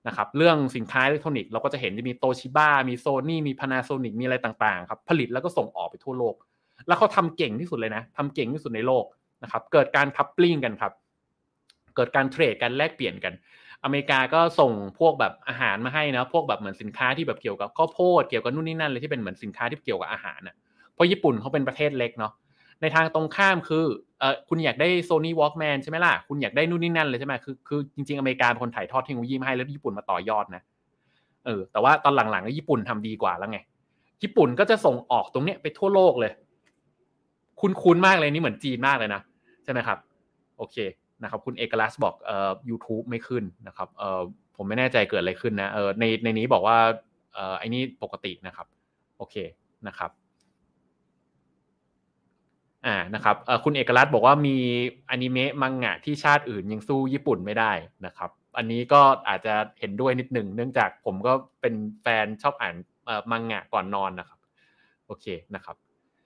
[0.07, 6.35] นะครับเรื่องสินค้าอิเล็กทรอนิกส์เราก็จะเห็นจะมีโตชิบ้ามีโซนี่มีพานาโซนิกมีอะไรต่างๆครับผลิตแล้วก็ส่งออกไปทั่วโลก
[6.87, 9.05] แล้วเขาทำเก่งที่สุดเลยนะทำเก่งที่สุดในโลก
[9.43, 10.91] นะครับเกิดการคัพปลิงกันครับ
[11.95, 13.33] เกิดการเทรดกันแลกเปลี่ยนกัน
[13.83, 20.55] อเมริกาก็ส่งพวกแบบอาหารมาให้นะพวกแบบเหมือนสินค้าที่แบบเกี่ยวกับข้าวโพดเกี่ยวกับนู่นนี่นั่นเลยที่เป็นเหมือนสินค้าที่เกี่ยวกับอาหารน่ะ
[21.01, 22.33] ราะญี่ปุ่นเขาเป็นประเทศเล็กเนาะ
[22.81, 23.83] ในทางตรงข้ามคือ
[24.19, 30.63] เออคุณอยากได้โซนี่วอล์กแมนใช่ไหมล่ะ คุณอยากได้นู่นนี่นั่นเลยใช่ไหมคือคือจริงๆ อเมริกาเป็นคนถ่ายทอดเทคโนโลยีมาให้แล้วญี่ปุ่นมาต่อยอดนะ
[31.45, 33.59] เออแต่ว่าตอนหลังๆญี่ปุ่นทำดีกว่าแล้วไง
[34.23, 36.31] ญี่ปุ่นก็จะส่งออกตรงเนี้ยไปทั่วโลกเลย
[37.59, 39.21] คุ้นๆมากเลยนี่เหมือนจีนมากเลยนะ
[39.63, 39.97] ใช่ไหมครับ
[40.57, 40.77] โอเค
[41.23, 44.21] นะครับคุณเอกลักษณ์บอกเอ่อ YouTube ไม่ขึ้นนะครับเอ่อ
[44.55, 46.77] ผมไม่แน่ใจเกิดอะไรขึ้นนะเออในในนี้บอกว่า
[47.33, 48.67] เอ่อไอ้นี่ปกตินะครับ
[49.17, 49.35] โอเค
[49.87, 50.11] นะครับ
[52.85, 54.57] อ่านะครับเออคุณเอกลักษณ์บอกว่ามี
[55.09, 57.71] อนิเมะมังงะที่ชาติอื่นยังสู้ญี่ปุ่นไม่ได้
[58.05, 62.75] นะครับ อันนี้ก็อาจจะเห็นด้วยนิดหนึ่งเนื่องจากผมก็เป็นแฟนชอบอ่าน
[63.31, 64.39] มังงะก่อนนอนนะครับ
[65.07, 65.75] โอเคนะครับ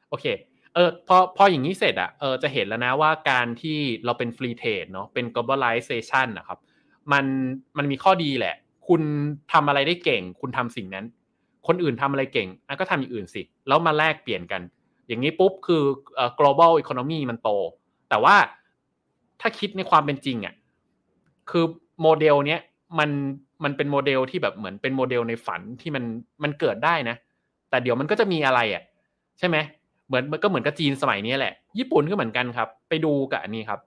[0.09, 0.25] โอเค
[0.73, 6.59] เออพอพออย่างนี้เสร็จอะเออจะเห็นแล้วนะว่าการที่เราเป็นฟรีเทรดเนาะเป็น globalization นะครับ
[7.11, 7.25] มัน
[7.77, 8.55] มันมีข้อดีแหละ
[8.87, 9.01] คุณ
[9.53, 11.05] ทำอะไรได้เก่ง คุณทำสิ่งนั้น
[11.67, 14.61] คนอื่นทำอะไรเก่งอะก็ทำอย่างอื่นสิ แล้วมาแลกเปลี่ยนกัน
[15.07, 15.83] อย่างนี้ปุ๊บคือ
[16.39, 17.49] global economy มันโต
[18.09, 18.35] แต่ว่า
[19.41, 20.55] ถ้าคิดในความเป็นจริงอะ
[21.49, 21.65] คือ
[22.01, 22.59] โมเดลเนี้ย
[22.99, 23.09] มัน
[23.63, 26.03] มันเป็นโมเดลที่แบบเหมือนเป็นโมเดลในฝันที่มัน
[26.43, 27.15] มันเกิดได้นะ
[27.69, 28.83] แต่เดี๋ยวมันก็จะมีอะไรอะ
[29.39, 29.57] ใช่ไหม
[30.07, 33.79] เหมือนมันก็เหมือนกับจีนสมัยนี้แหละ ญี่ปุ่นก็เหมือนกันครับ ไปดูกับอันนี้ครับ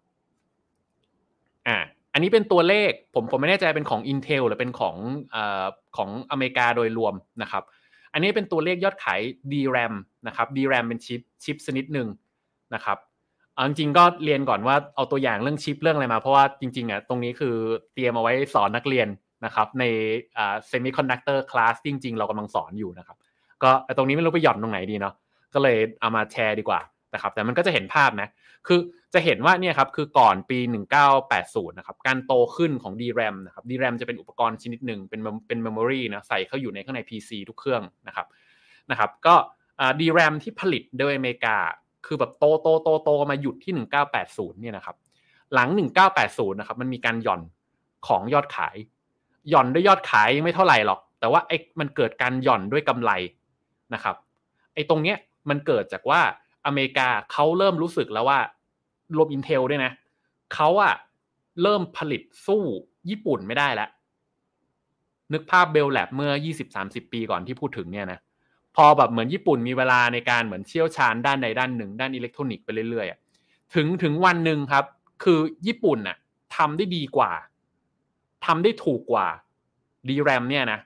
[1.66, 1.76] อ่า
[2.12, 4.96] อันนี้เป็นตัวเลข ผมผมไม่แน่ใจเป็นของ Intel หรือเป็นของ
[5.30, 5.64] เอ่อ
[5.96, 7.62] ของอเมริกาโดยรวมนะครับ
[8.12, 9.20] อันนี้เป็นตัวเลขยอดขาย
[9.52, 9.94] DRAM
[10.26, 12.08] นะครับ DRAM เป็นชิปชิปชนิดหนึ่ง
[12.74, 12.98] นะครับ
[13.54, 17.54] เอาจริงๆก็เรียนก่อนว่าเอาตัวอย่างเรื่องชิปเรื่องอะไรมา เพราะว่าจริงๆอะตรงนี้คือ
[17.94, 19.08] เตรียมเอาไว้สอนนักเรียน
[19.44, 19.84] นะครับใน
[20.38, 23.16] อ่า semiconductor class จริง ๆ เรากำลังสอนอยู่นะครับ
[23.62, 25.14] ก็ตรงนี้ไม่รู้ไปหย่อนตรงไหนดีเนาะ
[25.54, 26.80] ก็เลยเอามาแชร์ดีกว่า
[27.14, 28.28] นะครับแต่มันก็จะเห็นภาพนะ
[28.66, 28.80] คือ
[29.14, 30.58] จะเห็นว่าเนี่ยครับคือก่อนปี
[31.18, 38.26] 1980 นะครับการโตขึ้นของ DRAM นะครับ DRAM จะเป็นอุปกรณ์ชนิดหนึ่งเป็นเป็น memory นะใส่เข้าอยู่ในข้างใน PC ทุกเครื่องนะครับ
[38.90, 39.34] นะครับก็
[40.00, 41.56] DRAM ที่ผลิตโดยอเมริกา
[42.06, 43.72] คือแบบโตโตโตโตมาหยุดที่
[44.16, 44.96] 1980 เนี่ยนะครับ
[45.54, 45.68] หลัง
[46.14, 47.42] 1980 นะครับมันมีการหย่อน
[48.06, 48.76] ของยอดขาย
[49.50, 53.10] หย่อนด้วยยอดขายยังไม่เท่าไหร่หรอก แต่ว่าไอ้มันเกิดการหย่อนด้วยกำไร
[53.94, 54.16] นะครับ
[54.74, 55.16] ไอ้ตรงเนี้ย
[55.50, 56.20] มันเกิดจากว่า
[56.66, 58.40] อเมริกาเขาเริ่มรู้สึกแล้วว่า
[59.16, 59.92] รวม Intel ด้วยนะ
[60.54, 60.94] เขาอะ
[61.62, 62.62] เริ่มผลิตสู้
[63.10, 63.88] ญี่ปุ่นไม่ได้แล้ว
[65.32, 66.32] นึกภาพเบลแลบเมื่อ
[66.72, 68.20] 20-30 ปีก่อนที่พูดถึงเนี่ยนะ
[68.76, 74.84] พอแบบเหมือนญี่ปุ่นมีเวลาในการเหมือนเชี่ยวชาญด้านใดด้านหนึ่ง ด้านอิเล็กทรอนิกส์ไปเรื่อยๆถึงถึงวันหนึ่งครับ
[75.24, 76.16] คือญี่ปุ่นน่ะ
[76.56, 77.32] ทำได้ดีกว่า
[78.46, 79.28] ทำได้ถูกกว่า
[80.08, 80.78] ดีแรมเนี่ยนะ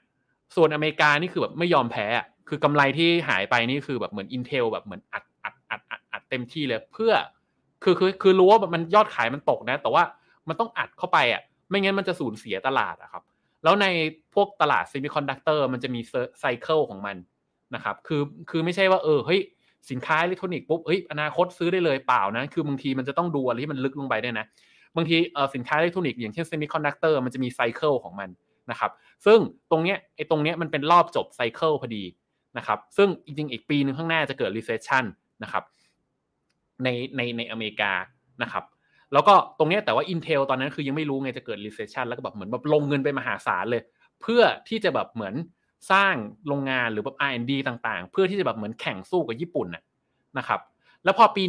[0.57, 2.07] ส่วนอเมริกานี่คือแบบไม่ยอมแพ้
[2.49, 7.13] คือกำไรที่หายไปนี่คือแบบเหมือน Intel แบบเหมือนอัดอัดอัดอัดอัดเต็มที่เลยเพื่อ
[7.83, 10.03] คือคือคือรู้ว่ามันยอดขายมันตกนะ แต่ว่า
[10.49, 13.23] มันต้องอัดเข้าไปอะ ไม่งั้นมันจะสูญเสียตลาดอะครับ
[13.65, 13.87] แล้วใน
[14.35, 16.01] พวกตลาด semiconductor มันจะมี
[16.41, 17.17] cycle ของมัน
[17.75, 19.41] นะครับ คือคือไม่ใช่ว่าเออเฮ้ย
[19.91, 24.47] สินค้าอิเล็กทรอนิกส์ปุ๊บเฮ้ยอนาคตซื้อได้เลยเปล่านะ คือบางทีมันจะต้องดูอะไรที่มันลึกลงไปด้วยนะ
[24.97, 28.29] บางทีเออสินค้าอิเล็กทรอนิกส์อย่างเช่น semiconductor มันจะมี cycle ของมัน
[28.71, 28.91] นะครับ
[29.27, 29.39] ซึ่ง
[29.71, 32.05] ตรงเนี้ยไอ้ตรงเนี้ยมันเป็นรอบจบ cycle พอดี
[32.59, 35.05] นะครับ ซึ่งจริงๆอีกปีหนึ่งข้างหน้าจะเกิด recession
[35.43, 35.63] นะครับ
[36.85, 37.93] ในในในอเมริกา
[38.43, 38.65] นะครับ
[39.13, 43.83] แล้วก็ตรงนี้แต่ว่า Intel ตอนนั้นคือยังไม่รู้ไงจะเกิด recession แล้วก็แบบเหมือนแบบลงเงินไปมหาศาลเลย
[44.21, 45.35] เพื่อที่จะแบบเหมือน
[45.93, 46.15] สร้าง
[46.47, 49.69] โรงงานหรือแบบ R&D ต่างๆ เพื่อที่จะแบบเหมือนแข่งสู้กับญี่ปุ่น
[50.39, 50.61] นะครับ
[51.05, 51.43] แล้วพอปี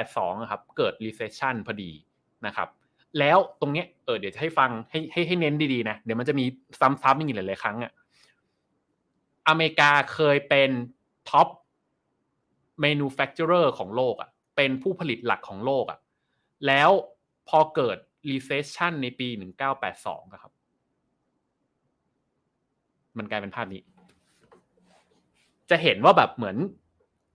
[0.00, 1.90] 1982ครับเกิด recession พอดี
[2.46, 2.68] นะครับ
[3.18, 6.44] แล้วตรงนี้เออเดี๋ยวจะให้ฟังให้ให้ให้เน้นดีๆนะเดี๋ยวมันจะมี
[6.80, 7.92] ซ้ำๆอย่างนี้หลายๆครั้งอะ
[9.48, 10.70] อเมริกาเคยเป็น
[11.28, 11.48] ท็อป
[12.84, 15.98] manufacturer ของโลกอะ เป็นผู้ผลิตหลักของโลกอะ
[16.66, 16.90] แล้ว
[17.48, 17.98] พอเกิด
[18.30, 19.28] recession ในปี
[19.80, 20.52] 1982ครับ
[23.18, 23.82] มันกลายเป็นภาพนี้
[25.70, 26.56] จะเห็นว่าแบบเหมือน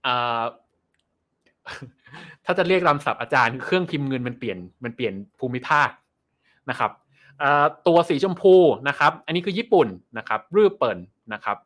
[0.06, 0.08] อ
[2.44, 5.88] ถ้าจะเรียกรำศัพท์อาจารย์เครื่องพิมพ์เงินมันเปลี่ยนมันเปลี่ยนภูมิภาค
[6.70, 6.90] นะครับ
[7.86, 8.54] ตัวสีชมพู
[8.88, 10.98] นะครับ อันนี้คือญี่ปุ่นนะครับรื้อเปิล
[11.32, 11.56] นะครับ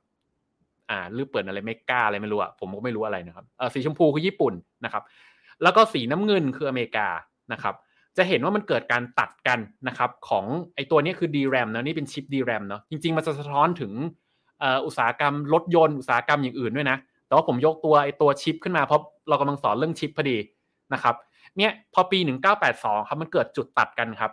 [0.90, 5.02] อ่ารื้อเปิลอะไรไม่กล้าอะไรไม่รู้อะผมก็ไม่รู้อะไรนะครับสีชมพูคือญี่ปุ่นนะครับ
[5.62, 7.08] แล้วก็สีน้ำเงินคืออเมริกา
[7.52, 7.74] นะครับ
[8.16, 10.44] จะเห็นว่ามันเกิดการตัดกันนะครับของ
[10.74, 13.92] ไอตัวนี้คือ DRAM นะนี่เป็นชิป DRAM เนาะจริง ๆ มันจะสะท้อนถึง
[14.86, 20.38] อุตสาหกรรมรถยนต์อุตสาหกรรมอย่างอื่นด้วยนะ แต่ว่าผมยกตัวไอตัวชิปขึ้นมาเพราะเรากำลังสอนเรื่องชิปพอดี
[20.94, 21.14] นะครับ
[21.56, 22.18] เนี่ยพอปี
[22.64, 24.32] 1982 ครับมันเกิดจุดตัดกันครับ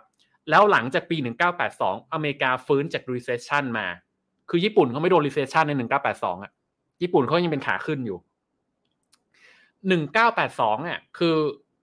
[0.50, 1.16] แล้วหลังจากปี
[1.64, 3.86] 1982 อเมริกาฟื้นจาก recession มา
[4.50, 5.72] คือญี่ปุ่นเขาไม่โดน recession ใน
[6.06, 6.52] 1982 อะ
[7.02, 8.18] ญี่ปุ่นเขายังเป็นขาขึ้นอยู่
[9.86, 11.36] 1982อะคือ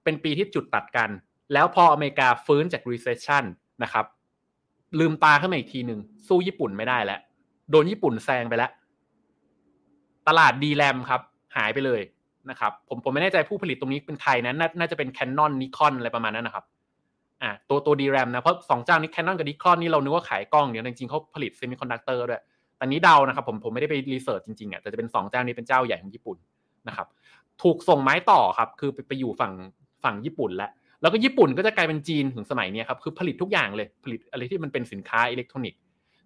[0.03, 1.09] เป็นปีที่จุดตัดกัน
[1.53, 3.43] แล้วพออเมริกาฟื้นจาก recession
[3.83, 4.05] นะครับ
[4.99, 7.19] ลืมตาขึ้นมาอีกทีหนึ่งสู้ญี่ปุ่นไม่ได้แล้ว
[7.71, 8.71] โดนญี่ปุ่นแซงไปแล้ว
[10.27, 11.21] ตลาดดีแรมครับ
[11.57, 12.01] หายไปเลย
[12.49, 16.65] นะครับ ผมผมไม่แน่ใจผู้ผลิตตรงนี้เป็นใครนะน่าจะเป็น Canon Nikon อะไรประมาณนั้นนะครับ
[17.41, 22.41] อ่าตัวตัว DRAM นะ เพราะสองเจ้านี้ Canon กับ Nikon นี่เรานึกว่าขายกล้องเนี่ยจริงๆเขาผลิต semiconductor ด้วย
[22.77, 26.37] แต่นี้เดานะครับผมผมไม่ได้ไป research จริงๆอะแต่จะเป็นสองเจ้านี้เป็นเจ้าใหญ่ของญี่ปุ่น
[26.87, 27.07] นะครับ
[27.63, 29.53] ถูกส่งไม้ต่อครับ คือไปไปอยู่ฝั่ง
[30.03, 35.79] ฝั่งญี่ปุ่นแล้วแล้วก็ญี่ปุ่นก็จะกลายเป็นจีนถึงสมัยนี้ครับคือผลิตทุกอย่างเลยผลิตอะไรที่มันเป็นสินค้าอิเล็กทรอนิกส์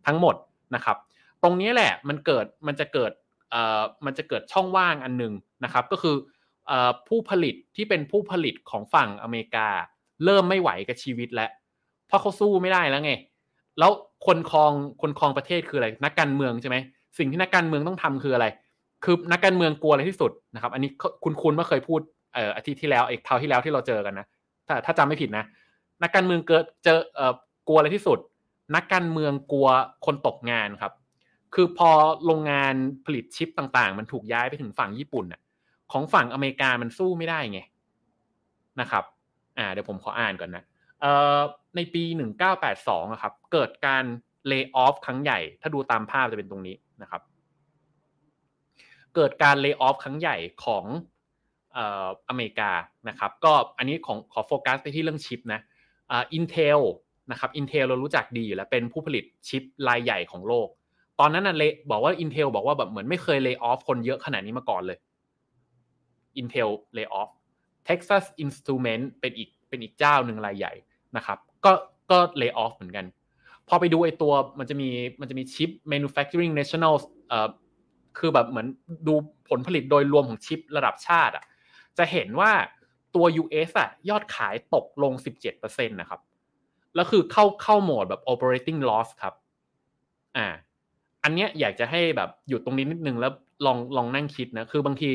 [0.05, 0.35] ทั้งหมด
[0.75, 0.97] นะครับ
[1.43, 3.11] ตรงนี้แหละมันเกิดมันจะเกิด
[3.51, 6.15] เอ่อมันจะเกิดช่องว่างอันหนึ่งนะครับ ก็คือ
[6.67, 9.67] เอ่อผู้ผลิตที่เป็นผู้ผลิตของฝั่งอเมริกา
[10.25, 11.49] เริ่มไม่ไหวกับชีวิตแล้ว
[12.07, 13.11] เพราะเขาสู้ไม่ได้แล้วไง
[13.79, 13.91] แล้ว
[14.25, 16.77] คนครองคนครองประเทศคืออะไรนักการเมืองใช่ไหม
[17.17, 18.45] สิ่งที่นักการเมืองต้องทำคืออะไร
[19.03, 20.89] คือนักการเมืองกลัวอะไรที่สุดนะครับ อันนี้
[21.23, 22.01] คุณคุณเมื่อเคยพูด
[22.33, 24.25] เอ่ออาทิตย์ที่แล้วไอ้เท่าที่แล้วที่เราเจอกันนะ
[24.67, 25.45] ถ้าถ้าจำไม่ผิดนะ
[26.03, 27.33] นักการเมืองเกิดเจอเอ่อ
[27.67, 28.19] กลัวอะไรที่สุด
[28.75, 29.67] นักการเมืองกลัว
[30.05, 30.93] คนตกงานครับ
[31.55, 31.89] คือพอ
[32.25, 35.41] โรงงานผลิตชิปต่างๆ มันถูกย้ายไปถึงฝั่งญี่ปุ่นน่ะ
[35.91, 37.59] ของฝั่งอเมริกามันสู้ไม่ได้ไง
[38.81, 39.03] นะครับ
[39.57, 40.63] อ่า เดี๋ยวผมขออ่านก่อนนะ
[41.01, 41.39] เอ่อ
[41.75, 42.03] ในปี
[42.57, 44.03] 1982อะครับ เกิดการ
[44.47, 47.21] เลิกออฟครั้งใหญ่ ถ้าดูตามภาพจะเป็นตรงนี้นะครับ
[49.15, 50.85] เกิดการเลิกออฟครั้งใหญ่ของ
[52.29, 52.71] อเมริกา
[53.09, 55.61] นะครับก็อันนี้ของขอโฟกัสไปที่เรื่องชิปนะ
[56.11, 56.79] อินเทล
[57.31, 60.67] นะครับ Intel เรารู้จักดีอยู่แล้วเป็นผู้ผลิตชิปรายใหญ่ของโลก
[61.19, 64.97] ตอนนั้นน่ะเลบอกว่า Intel บอกว่าแบบเหมือนไม่เคยเลิกออฟคนเยอะขนาดนี้มาก่อนเลย
[66.39, 67.29] Intel lay off
[67.87, 70.73] Texas Instrument เป็นอีกเป็นอีกเจ้าหนึ่งรายใหญ่
[71.15, 71.71] นะครับ ก็
[72.11, 73.05] ก็ lay off เหมือนกัน
[73.67, 76.93] พอไปดูไอตัวมันจะมีมันจะมีชิป manufacturing national
[77.29, 77.49] เอ่อ
[78.19, 78.67] คือแบบเหมือน
[79.07, 79.13] ดู
[79.49, 81.43] ผลผลิตโดยรวมของชิประดับชาติอะ
[81.97, 82.51] จะเห็นว่า
[83.15, 85.13] ตัว US อะยอดขายตกลง
[85.51, 86.19] 17%นะครับ
[86.95, 89.33] แล้วคือเข้าเข้าโหมดแบบ operating loss ครับ
[90.37, 90.47] อ่า
[91.23, 93.31] อันเนี้ยอยากจะให้แบบหยุดตรงนี้นิดนึงแล้ว
[93.65, 95.11] ลองลองนั่งคิดนะ คือบางที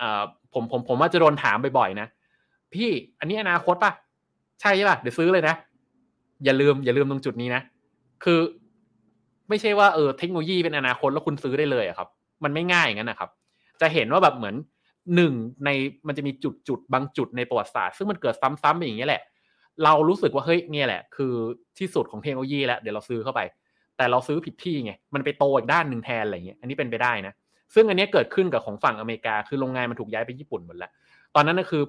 [0.00, 0.22] อ่า
[0.54, 2.08] ผมผมผมว่าจะโดนถามบ่อยๆนะ
[2.74, 2.90] พี่
[3.20, 3.92] อันนี้อนาคตป่ะ
[4.60, 5.54] ใช่ใช่ป่ะ เดี๋ยวซื้อเลยนะ
[6.44, 7.62] อย่าลืม อย่าลืมตรงจุดนี้นะ
[8.24, 8.40] คือ
[9.48, 12.08] ไม่ใช่ว่าเออเทคโนโลยีเป็นอนาคตแล้วคุณซื้อได้เลยอะครับ
[12.44, 13.30] มันไม่ง่ายอย่างนั้นนะครับ
[13.80, 14.56] จะเห็นว่าแบบเหมือน
[15.14, 15.32] หนึ่ง
[15.64, 15.70] ใน
[16.06, 19.22] มันจะมีจุดจุดบางจุดในประวัติศาสตร์ซึ่งมันเกิดซ้ำๆอย่างนี้แหละ
[19.84, 21.32] เรารู้สึกว่าเฮ้ยเนี่ยแหละ คือ
[21.78, 23.40] ที่สุดของเทคโนโลยีแล้วเดี๋ยวเราซื้อเข้าไป
[23.96, 27.34] แต่เราซื้อผิดที่ไงมันไปโตอีกด้านหนึ่งแทนอะไรเงี้ยอันนี้เป็นไปได้นะ
[27.74, 30.90] ซึ่งอันนี้เกิดขึ้นกับของฝั่งอเมริกา คือโรงงานมันถูกย้ายไปญี่ปุ่นหมดแล้ว
[31.34, 31.82] ตอนนั้นก็คือ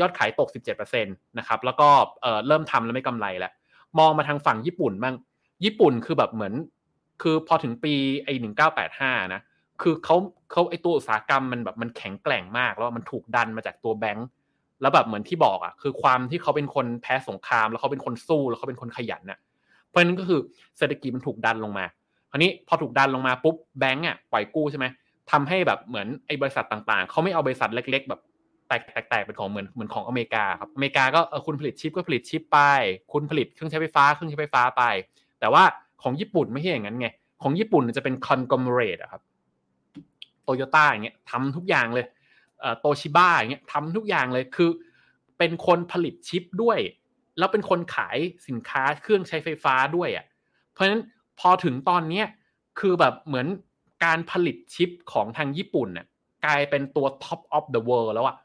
[0.00, 1.88] ยอดขายตก 17%นะครับแล้วก็
[2.46, 3.52] เริ่มทำแล้วไม่กำไรแล้ว
[3.98, 5.14] มองมาทางฝั่งญี่ปุ่นบ้าง
[5.64, 6.54] ญี่ปุ่นคือแบบเหมือน
[7.22, 9.40] คือพอถึงปีไอ้หนึ่งเก้าแปดห้านะ
[9.82, 10.16] คือเขา
[10.52, 14.26] เขาไอตัวอุตสาหกรรมมันแบบมันแข็งแกร่งมากแล้วมันถูกดันมาจากตัวแบงค์
[14.80, 19.38] แล้วแบบเหมือนที่บอกอะคือความที่เขาเป็นคนแพ้สงคราม แล้วเขาเป็นคนสู้แล้วเขาเป็นคนขยันน่ะ
[19.88, 20.40] เพราะนั้นก็คือ
[20.78, 21.84] เศรษฐกิจมันถูกดันลงมา
[22.30, 24.86] คราวนี้พอถูกดันลงมาปุ๊บแบงก์อะปล่อยกู้ใช่ไหม
[25.30, 28.20] ทำให้แบบเหมือนไอ้บริษัทต่างๆเขาไม่เอาบริษัทเล็ก ๆ แบบ
[28.68, 32.58] แตกแตกเป็นของเหมือนเหมือนของอเมริกาครับอเมริกาก็คุณผลิตชิปก็ผลิตชิปไป
[33.12, 34.82] คุณผลิตเครื่องใช้ไฟฟ้าเครื่องใช้ไฟฟ้าไป
[35.40, 35.62] แต่ว่า
[36.02, 37.08] ของญี่ปุ่นไม่ใช่อย่างนั้นไง
[37.42, 39.22] ของญี่ปุ่นจะเป็นคอนกรมเรตอะครับ
[40.50, 42.06] โตโยต้าอย่างเงี้ยทำทุกอย่างเลย
[42.80, 44.70] โตชิบ้าอย่างเงี้ยทำทุกอย่างเลยคือ
[45.38, 46.78] เป็นคนผลิตชิปด้วย
[47.38, 50.24] แล้วเป็นคนขายสินค้าเครื่องใช้ไฟฟ้าด้วยอะ่ะ
[50.72, 51.02] เพราะฉะนั้น
[51.40, 52.26] พอถึงตอนเนี้ย
[52.80, 53.46] คือแบบเหมือน
[54.04, 56.06] การผลิตชิปของทางญี่ปุ่นน่ะ
[56.44, 58.36] กลายเป็นตัว top of the world แล้วอะ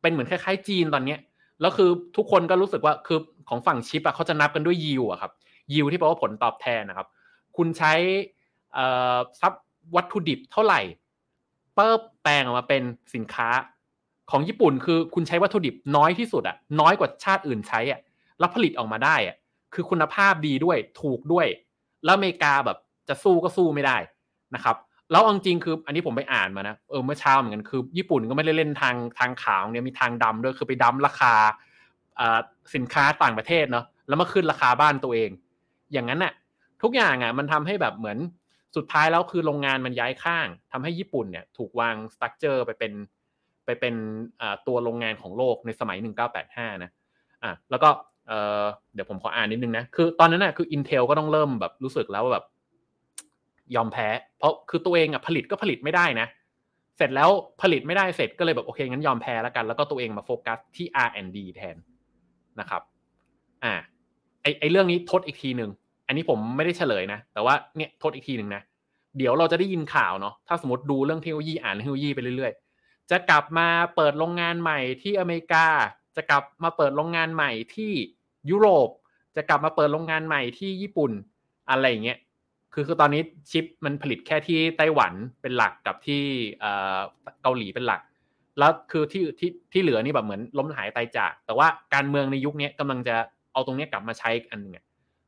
[0.00, 1.20] เป็นเหมือนคล้ายๆจีนตอนเนี้ย
[1.60, 5.32] แล้วคือทุกคนก็รู้สึกว่าคือของฝั่งชิปอะเขาจะนับกันด้วยยิวอะครับ
[5.74, 7.08] ยิวที่แปลว่าผลตอบแทนนะครับ
[7.56, 7.92] คุณใช้
[9.40, 10.80] ทรัพย์วัตถุดิบเท่าไหร่
[11.74, 12.82] เปิบแปลงออกมาเป็น
[13.14, 13.48] สินค้า
[14.30, 18.00] ของญี่ปุ่นคือคุณใช้วัตถุดิบน้อยที่สุดอะน้อยกว่าชาติอื่นใช้อะ
[18.38, 19.36] แล้วผลิตออกมาได้อะ
[19.74, 21.46] คือคุณภาพดีด้วยถูกด้วย
[22.04, 23.96] แล้วอเมริกาแบบจะสู้ก็สู้ไม่ได้
[24.54, 24.76] นะครับ
[25.10, 31.34] แล้วจริงคืออันนี้ผมไปอ่านมานะเออเมื่อเช้าเหมือนกันคือ ญี่ปุ่นก็ไม่ได้เล่นทางทางขาวเนี่ยมีทางดำด้วยคือไปดำราคา
[32.74, 35.30] สินค้าต่างประเทศเนาะแล้วมาขึ้นราคาบ้านตัวเอง
[35.92, 36.32] อย่างนั้นน่ะ
[36.82, 38.18] ทุกอย่างอะมันทำให้แบบเหมือน
[38.76, 42.92] สุดท้ายแล้วคือโรงงานมันย้ายข้างทำให้ญี่ปุ่นเนี่ยถูกวางสตั๊กเจอร์ไปเป็น
[43.64, 43.94] ไปเป็น
[44.66, 45.98] ตัวโรงงานของโลกในสมัย
[46.40, 46.90] 1985 นะ
[47.44, 47.88] อะแล้วก็
[48.94, 52.44] เดี๋ยวผมขออ่านนิดนึงนะคือตอนนั้นน่ะคือ Intel ก็ต้องเริ่มแบบรู้สึกแล้วว่าแบบ
[53.74, 54.08] ยอมแพ้
[54.38, 56.26] เพราะคือตัวเองอะผลิตก็ผลิตไม่ได้นะ
[56.96, 57.30] เสร็จแล้ว
[57.62, 61.76] ผลิตไม่ได้เสร็จก็เลยแบบโอเคงั้นยอมแพ้แล้วกัน แล้วก็ตัวเองมาโฟกัสที่ R&D แทน
[62.60, 62.82] นะครับ
[63.64, 63.74] อ่า
[64.42, 65.70] ไอไอเรื่องนี้ทดอีกทีหนึ่ง
[66.12, 68.62] อันนี้ผมไม่ได้เฉลยนะ แต่ว่าเนี่ยทดอีกทีหนึ่งนะ
[69.18, 75.66] เดี๋ยวเราจะได้ยินข่าวเนาะ ถ้าสมมติดูเรื่องเทคโนโลยีอ่านเทคโนโลยีไปเรื่อยๆ จะกลับมาเปิดโรงงานใหม่ที่อเมริกา
[76.16, 77.92] จะกลับมาเปิดโรงงานใหม่ที่
[78.50, 78.88] ยุโรป
[79.36, 81.12] จะกลับมาเปิดโรงงานใหม่ที่ญี่ปุ่น
[81.70, 82.18] อะไรอย่างเงี้ย
[82.74, 86.22] คือคือตอนนี้ชิปมันผลิตแค่ที่ไต้หวันเป็นหลักกับที่
[87.42, 88.00] เกาหลีเป็นหลัก
[88.58, 93.16] แล้วคือที่ที่ที่เหลือนี่แบบเหมือนล้มหายตายจาก แต่ว่าการเมืองในยุคนี้กำลังจะ
[93.52, 94.74] เอาตรงนี้กลับมาใช้อันนึง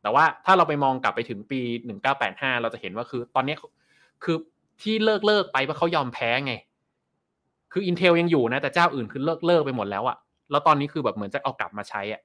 [0.05, 1.61] แต่ว่าถ้าเราไปมองกลับไปถึงปี
[2.11, 3.57] 1985 เราจะเห็นว่าคือตอนนี้
[4.25, 4.37] คือ
[4.83, 6.55] ที่เลิกเลิกไปเพราะเขายอมแพ้ไง
[7.73, 10.17] คือ Intel ยังอยู่นะ แต่เจ้าอื่นคือเลิกเลิกไปหมดแล้วอะ
[10.51, 12.21] แล้วตอนนี้คือแบบเหมือนจะเอากลับมาใช้อะ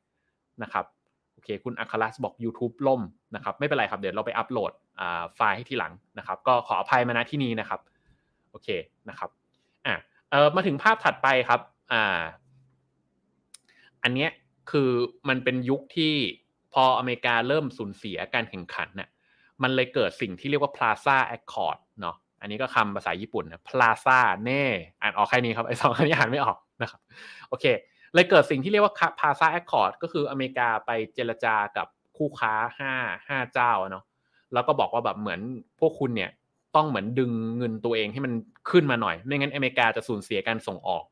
[0.63, 0.86] นะครับ
[1.34, 3.02] โอเคคุณอัคารัสบอก YouTube ล่ม
[3.36, 4.72] นะครับไม่เป็นไรครับเดี๋ยวเราไปอัปโหลด
[5.36, 7.80] ไฟล์ให้ทีหลังนะครับ ก็ขออภัยมาณที่นี้นะครับ
[8.52, 8.68] โอเค
[9.10, 9.30] นะครับ
[9.86, 9.96] อะ
[10.30, 11.60] เออมาถึงภาพถัดไปครับ
[11.92, 12.20] อ่า
[14.04, 14.30] อันเนี้ย
[14.72, 14.89] คือ
[15.30, 16.13] มันเป็นยุคที่
[16.73, 19.10] พออเมริกาเริ่มสูญเสียการแข่งขันน่ะ
[19.63, 24.63] มันเลยเกิดสิ่งที่เรียกว่า Plaza Accord เนาะอันนี้ก็คำภาษาญี่ปุ่นนะ Plaza แน่
[25.01, 26.99] อ่านออกแค่นี้ครับไอ้สองคำนี้อ่านไม่ออกนะครับ
[27.49, 27.65] โอเค
[28.13, 32.93] เลยเกิดสิ่งที่เรียกว่าพาซาแอคคอร์ดก็คืออเมริกาไปเจรจากับคู่ค้าห้า
[33.27, 34.03] ห้าเจ้าเนาะ
[34.53, 35.39] แล้วก็บอกว่าแบบเหมือน
[35.79, 36.32] พวกคุณเนี่ย
[36.75, 38.34] ต้องเหมือนดึงเงินตัวเองให้มัน
[38.69, 41.03] ขึ้นมาหน่อย ไม่งั้นอเมริกาจะสูญเสียการส่งออก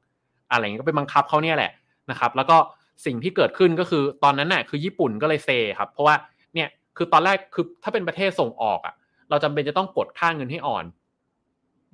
[0.52, 1.72] อะไรอย่างนี้ก็ไปบังคับเขาเนี่ยแหละ
[2.12, 2.58] นะครับ แล้วก็
[3.06, 6.16] สิ่งที่เกิดขึ้นก็คือตอนนั้นน่ะคือญี่ปุ่นก็เลยเซครับ เพราะว่า
[6.56, 8.96] เนี่ยคือตอนแรกคือถ้าเป็นประเทศส่งออกอะ
[9.30, 10.86] เราจำเป็นจะต้องกดค่าเงินให้อ่อน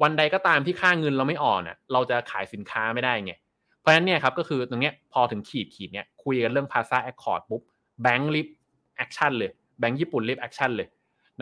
[0.02, 3.34] วันใดก็ตามที่ค่าเงินเราไม่อ่อนอะ เราจะขายสินค้าไม่ได้ไง
[3.80, 7.62] เพราะฉะนั้นเนี่ยครับก็คือตรงเนี้ยพอถึงขีดขีดเนี้ยคุยกันเรื่อง Plaza Accord ปุ๊บ
[8.02, 8.48] แบงค์รีบ
[8.98, 10.88] action เลยแบงค์ญี่ปุ่นรีบ action เลย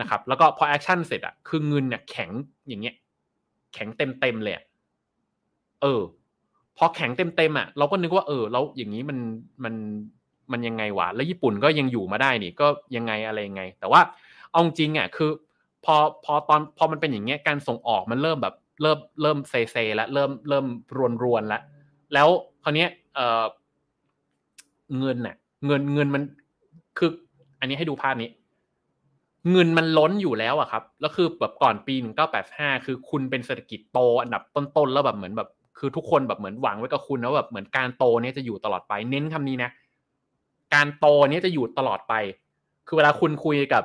[0.00, 2.30] นะครับแล้วก็พอ action เสร็จอะคือเงินเนี่ยแข็ง
[2.68, 2.94] อย่างเงี้ย
[3.74, 4.54] แข็งเต็มเต็มเลย
[5.82, 6.00] เออ
[6.78, 9.18] พอแข็งเต็มเต็มอะเราก็นึกว่าเออแล้วอย่างนี้มัน
[9.64, 9.74] มัน
[10.52, 14.00] มันยังไงวะแล้วญี่ปุ่นก็ยังอยู่มาได้นี่ก็ยังไงอะไรยังไง แต่ว่า
[14.50, 15.30] เอาจริงอะคือ
[15.84, 21.62] พอพอตอนพอมันเป็นอย่างเงี้ยการส่งออกมันเริ่มแบบเริ่มเริ่มเซเซแล้วเริ่มเริ่มรวนรวนแล้ว
[22.14, 22.28] แล้ว
[22.64, 23.44] คราวนี้ยเออ
[24.98, 26.22] เงินน่ะ เงินเงินมัน
[26.98, 27.10] คือ
[27.60, 28.30] อันนี้ให้ดูภาพนี้
[29.50, 39.70] เงินมันล้นอยู่แล้วอะครับแล้วคือแบบก่อนปีหนึ่งเก้าแปดห้าคือคุณเป็นเศรษฐกิจโตอันดับต้นๆแล้วแบบเหมือนแบบ คือทุกคนแบบเหมือนหวังไว้กับคุณแล้วแบบเหมือนการโตเนี้ยจะอยู่ตลอดไป เน้นคำนี้นะ
[40.74, 42.14] การโตเนี้ยจะอยู่ตลอดไป
[42.86, 43.84] คือเวลาคุณคุยกับ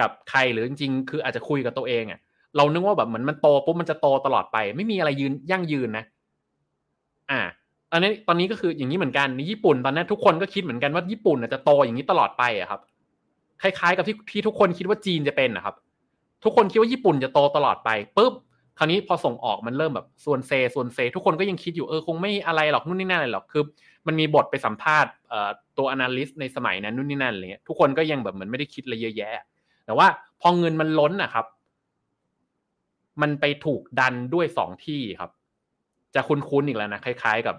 [0.00, 2.20] กับใครหรือจริงๆ คืออาจจะคุยกับตัวเองอะ่ะ
[2.56, 6.04] เรานึกว่าแบบเหมือนมันโตปุ๊บมันจะโตตลอดไป ไม่มีอะไรยืนยั่งยืนนะ
[7.30, 7.40] อ่า
[7.92, 12.80] อันนี้ตอนนี้ก็คืออย่างนี้เหมือนกันในญี่ปุ่นตอนนี้ทุกคนก็คิดเหมือนกันว่าญี่ปุ่นจะโตอย่างนี้ตลอดไปอะครับ
[13.62, 15.74] คล้ายๆ กับที่ที่ทุกคนคิดว่าจีนจะเป็นนะครับ
[16.44, 18.32] ทุกคนคิดว่าญี่ปุ่นจะโตตลอดไปปุ๊บ
[18.78, 23.62] คราวนี้พอส่งออกมันเริ่มแบบส่วนเซส่วนเซ ทุกคนก็ยังคิดอยู่เออคงไม่อะไรหรอกนู่นนี่นั่นอะไรหรอกคือ
[24.06, 25.12] มันมีบทไปสัมภาษณ์
[25.78, 29.44] ตัว analyst ในสมัยนั้นนู่นนี่นั่นอะไรเงี้ยทุกคนก็ยังแบบเหมือนไม่ได้คิดอะไรเยอะแยะ
[29.84, 30.06] แต่ว่า
[30.40, 31.46] พอเงินมันล้นนะครับ
[33.22, 35.30] มันไปถูกดันด้วยสองที่ครับ
[36.14, 37.56] จะคุ้นๆอีกแล้วนะคล้ายๆกับ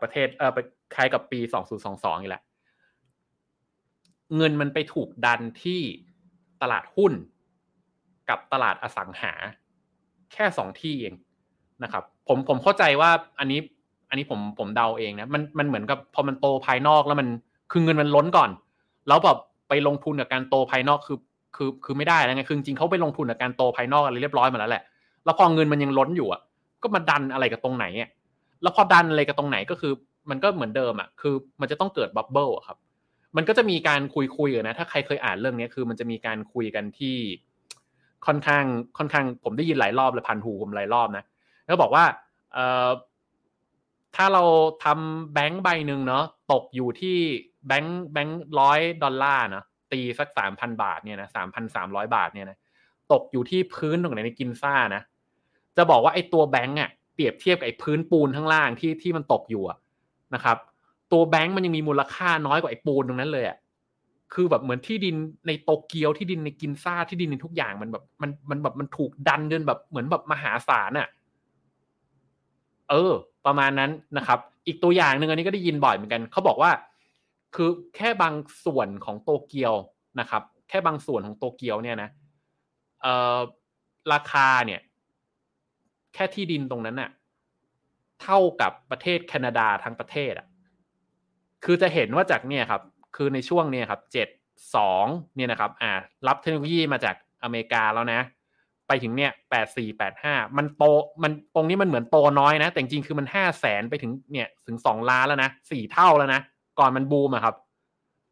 [0.00, 0.52] ประเทศเออ
[0.94, 2.42] คล้ายกับปีสองศูนย์สองสองอีกแหละ
[4.36, 5.80] เงินมันไปถูกดันที่
[6.62, 7.12] ตลาดหุ้น
[8.28, 9.32] กับตลาดอสังหา
[10.32, 11.14] แค่สองที่เอง
[11.82, 13.60] นะครับ ผมผมเข้าใจว่าอันนี้
[14.08, 17.28] อันนี้ผมผมเดาเองนะมันมันเหมือนกับพอมันโตภายนอกแล้วมัน
[17.72, 18.50] คือเงินมันล้นก่อน
[19.08, 21.18] แล้วแบบไปลงทุนกับการโตภายนอกคือ
[21.56, 24.82] คือคือไม่ได้แล้วไงคือจริงเขาไปลงทุนกับการโตภายนอกอะไรเรียบร้อยมาแล้วแหละ
[25.24, 26.40] แล้วพอเงินมันยังล้นอยู่อะ
[26.82, 28.10] ก็มาดันอะไรกับตรงไหนอะ
[28.62, 29.92] แล้วพอดันอะไรกับตรงไหนก็คือ
[30.30, 32.78] มันก็เหมือนเดิมอะคือมันจะต้องเกิดบับเบิลอะครับ
[33.36, 37.16] มันก็จะมีการคุยคุยกันนะถ้าใครเคยอ่านเรื่องนี้คือมันจะมีการคุยกันที่
[38.26, 38.64] ค่อนข้าง
[38.98, 41.24] ค่อนข้างผมได้ยินหลายรอบเลยพันหูผมหลายรอบนะ
[41.66, 42.04] แล้วบอกว่า
[42.52, 42.88] เอ่อ
[44.16, 44.42] ถ้าเรา
[44.84, 47.16] ทำแบงค์ใบหนึ่งเนาะตกอยู่ที่
[47.66, 52.58] แบงค์แบงค์ร้อยดอลลาร์นะตีสักสามพันบาทเนี่ยนะสามพันสามร้อยบาทเนี่ยนะ
[53.12, 55.02] ตกอยู่ที่พื้นตรงไหนในกินซ่านะ
[55.76, 59.62] จะบอกว่าไอ้ตัวแบงค์อะเปรียบเทียบกับไอ้พื้นปูนข้างล่างที่ที่มันตกอยู่
[60.34, 60.56] นะครับ
[61.12, 63.56] ตัวแบงก์มันยังมีมูลค่าน้อยกว่าไอ้ปูนตรงนั้นเลยอะ
[64.34, 65.16] คือแบบเหมือนที่ดิน
[65.46, 71.08] ในโตเกียวที่ดินในกินซ่าที่ดินในทุกอย่างมันแบบมันมันแบบมันถูกดันจนแบบเหมือนแบบมหาศาลอะ
[72.90, 73.12] เออ
[73.46, 76.70] ประมาณนั้นนะครับ อีกตัวอย่างหนึ่งอันนี้ก็ได้ยินบ่อยเหมือนกันเขาบอกว่า
[77.54, 79.74] คือแค่บางส่วนของโตเกียว
[80.20, 82.10] นะครับ แค่บางส่วนของโตเกียวเนี่ยนะ
[83.02, 83.38] เออ
[84.12, 84.80] ราคาเนี่ย
[86.14, 87.10] แค่ที่ดินตรงนั้นน่ะ
[88.22, 90.46] เท่ากับประเทศแคนาดาทั้งประเทศอะ
[91.64, 92.82] คือจะเห็นว่าจากเนี่ยครับ
[93.16, 94.28] คือในช่วงเนี่ยครับเจ็ด
[94.76, 95.92] สองเนี่ยนะครับอ่า
[96.26, 98.20] รับเทคโนโลยีมาจากอเมริกาแล้วนะ
[98.88, 100.84] ไปถึงเนี่ยแปดสี่แปดห้ามันโต
[101.22, 106.40] มันตรงนี้มันเหมือนโตน้อยนะ แต่จริงคือมันห้าแสนไปถึงเนี่ยถึงสองล้านแล้วนะสี่เท่าแล้วนะ
[106.78, 107.54] ก่อนมันบูมอะครับ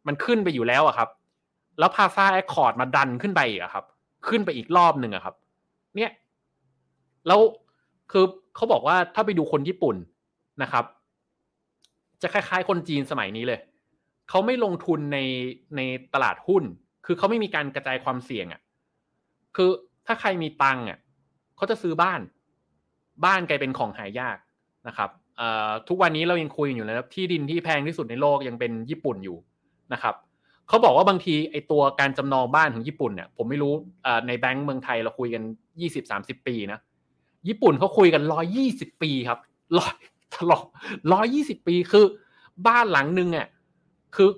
[0.07, 1.09] มันขึ้นไปอยู่แล้วอะครับ
[1.79, 3.85] แล้ว Plaza Accord มาดันขึ้นไปอีกอะครับ
[4.29, 5.35] ขึ้นไปอีกรอบหนึ่งอะครับ
[5.97, 6.11] เนี่ย
[7.27, 7.41] แล้ว
[8.13, 8.25] คือ
[8.57, 9.97] เขาบอกว่าถ้าไปดูคนญี่ปุ่น
[10.63, 10.85] นะครับ
[12.23, 13.61] จะคล้ายๆ คนจีนสมัยนี้เลย
[14.31, 15.19] เขาไม่ลงทุนใน
[15.77, 15.81] ใน
[16.15, 16.65] ตลาดหุ้น
[17.07, 18.61] คือเขาไม่มีการกระจายความเสี่ยงอะ่ะ
[19.57, 19.71] คือ
[20.07, 20.99] ถ้าใครมีตังค์อะ
[21.57, 22.21] เขาจะซื้อบ้าน
[23.25, 24.37] บ้านกลายเป็นของหายาก
[24.89, 25.11] นะครับ
[25.89, 29.39] ทุกวันนี้เรายังคุยอยู่นะครับที่ดินที่แพงที่สุดในโลกยังเป็นญี่ปุ่นอยู่
[29.93, 30.15] นะครับ
[30.69, 33.75] เขาบอกว่าบางทีไอตัวการจำนองบ้านของญี่ปุ่นเนี่ยผมไม่รู้
[34.27, 35.43] ในแบงก์เมืองไทยเราคุยกัน
[35.81, 36.79] ยี่สิบสามสิบปีนะ
[37.49, 39.39] ญี่ปุ่นเขาคุยกันร้อยี่สิบปีครับ
[39.79, 39.95] ร้อย
[40.37, 40.65] ตลอด
[41.13, 42.05] ร้อยี่สิบปีคือ
[42.67, 43.47] บ้านหลังนึงอะ
[44.15, 44.31] คือ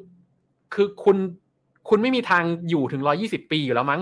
[0.74, 1.16] คือคุณ
[1.88, 4.00] คุณไม่มีทางอยู่ถึงร้อยี่สิบปีอยู่แล้วมั้ง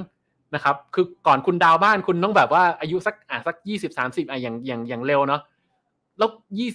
[0.55, 5.41] นะครับ คือก่อนคุณดาวบ้านคุณต้องแบบว่าอายุสักอะสักยี่สิบสามสิบอะอย่างอย่างอย่างเร็วเนาะ
[6.19, 6.29] แล้ว
[6.59, 6.69] ยี่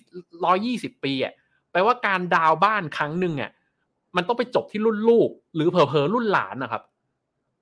[0.45, 1.33] ร้อยี่สิบปีอะ
[1.71, 3.51] แปลว่าการดาวบ้านครั้งหนึ่งอะ
[4.15, 6.83] มันต้องไปจบที่รุ่นลูก หรือเผลอๆรุ่นหลานนะครับ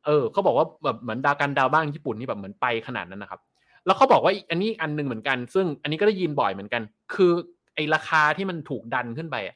[0.05, 3.41] เออเขาบอกว่าแบบเหมือนดาวการดาวบ้านญี่ปุ่นนี่แบบเหมือนไปขนาดนั้นนะครับ
[3.85, 6.81] แล้วเขาบอกว่าอันนี้อันนึงเหมือนกัน ซึ่งอันนี้ก็ได้ยินบ่อยเหมือนกัน
[7.13, 7.31] คือ
[7.75, 9.55] ไอราคาที่มันถูกดันขึ้นไปอะ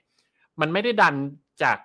[0.61, 1.15] มันไม่ได้ดัน
[1.63, 1.77] จาก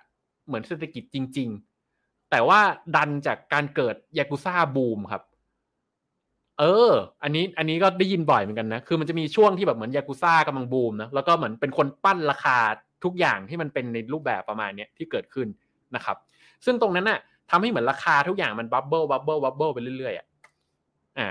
[0.47, 1.49] เหมือนเศรษฐกิจจริง
[1.89, 2.59] ๆ แต่ว่า
[2.95, 5.23] ดันจากการเกิดยากุซ่าบูมครับ
[6.59, 6.91] เออ
[7.23, 12.57] อันนี้อันนี้ก็ได้ยินบ่อยเหมือนกันนะ คือมันจะมีช่วงที่แบบเหมือนยากุซ่ากำลังบูมนะ แล้วก็เหมือนเป็นคนปั้นราคา
[13.03, 15.47] ทุกอย่างที่มันเป็นในรูปแบบประมาณนี้ที่เกิดขึ้น
[15.95, 16.17] นะครับ
[16.65, 20.25] ซึ่งตรงนั้นน่ะทำให้เหมือนราคาทุกอย่างมัน bubble bubble bubble ไปเรื่อยๆอะ
[21.17, 21.27] อ่า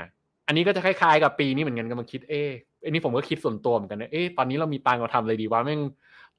[0.46, 2.50] อันนี้ก็จะคล้ายๆกับปีนี้เหมือนกันกำลังคิดเอ๊ะ
[2.84, 5.80] อันนี้ผมก็คิดส่วนตัวเหมือนกันนะเอ๊ะตอนนี้เรามีตังเราทำอะไรดีวะแม่ง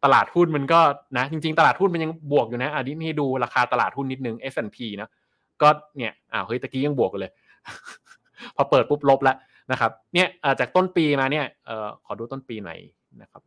[0.04, 0.80] ตลาดหุ้นมันก็
[1.18, 5.10] นะจริง ๆ ตลาดหุ้นมันยังบวกอยู่นะอันนี้ให้ดูราคาตลาดหุ้นนิดนึง S&P นะ
[5.62, 7.32] ก็เนี่ยอ้าวเฮ้ยตะกี้ยังบวกเลย
[8.56, 9.38] พอเปิดปุ๊บลบแล้ว
[9.72, 10.28] นะครับ เนี่ย
[10.60, 11.72] จากต้นปีมาเนี่ยอ
[12.06, 12.80] ขอดูต้นปีหน่อย
[13.22, 13.42] นะครับ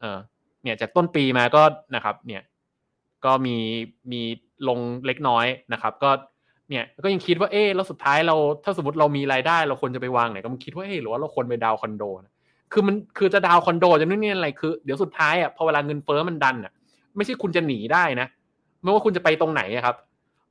[0.00, 0.18] เออ
[0.62, 1.62] เนี่ยจากต้นปีมาก็
[1.94, 2.42] นะครับเนี่ย
[3.24, 3.56] ก็มี
[4.12, 4.22] มี
[4.68, 6.10] ลงเล็กน้อยนะครับ ก็
[6.70, 12.33] เนี่ยก็ยังคิดว่าเออแล้วสุดท้ายเราถ้าสมมติเรามีรายได้ เราควรจะไปวางไหนก็มันคิดว่าเออหรือว่าเราควรไปดาวคอนโดนะ
[12.72, 16.72] คือมันคือจะดาวคอนโดจะนู่นนี่อะไรคือเดี๋ยวสุดท้ายอะพอเวลาเงินเฟ้อมันดันอะ
[17.16, 18.26] ไม่ใช่คุณจะหนีได้นะ
[18.82, 19.96] ไม่ว่าคุณจะไปตรงไหนครับ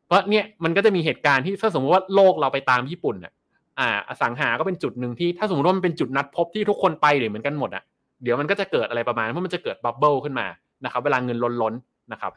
[0.07, 3.33] เพราะเนี่ยมันก็จะมีเหตุการณ์ที่ถ้าสมมติว่าโลกเราไปตามญี่ปุ่นอะ
[3.79, 7.83] อ่า อสังหาก็เป็นจุดหนึ่งที่ถ้าสมมติว่ามันเป็นจุดนัดพบที่ทุกคนไปเดี๋ยวเหมือนกันหมดอะ
[8.23, 10.47] เดี๋ยวมันก็จะเกิดอะไรประมาณว่าะมันจะเกิดบับเบิลขึ้นมา
[10.85, 11.73] นะครับ เวลาเงินล้นล้น
[12.11, 12.33] นะครับ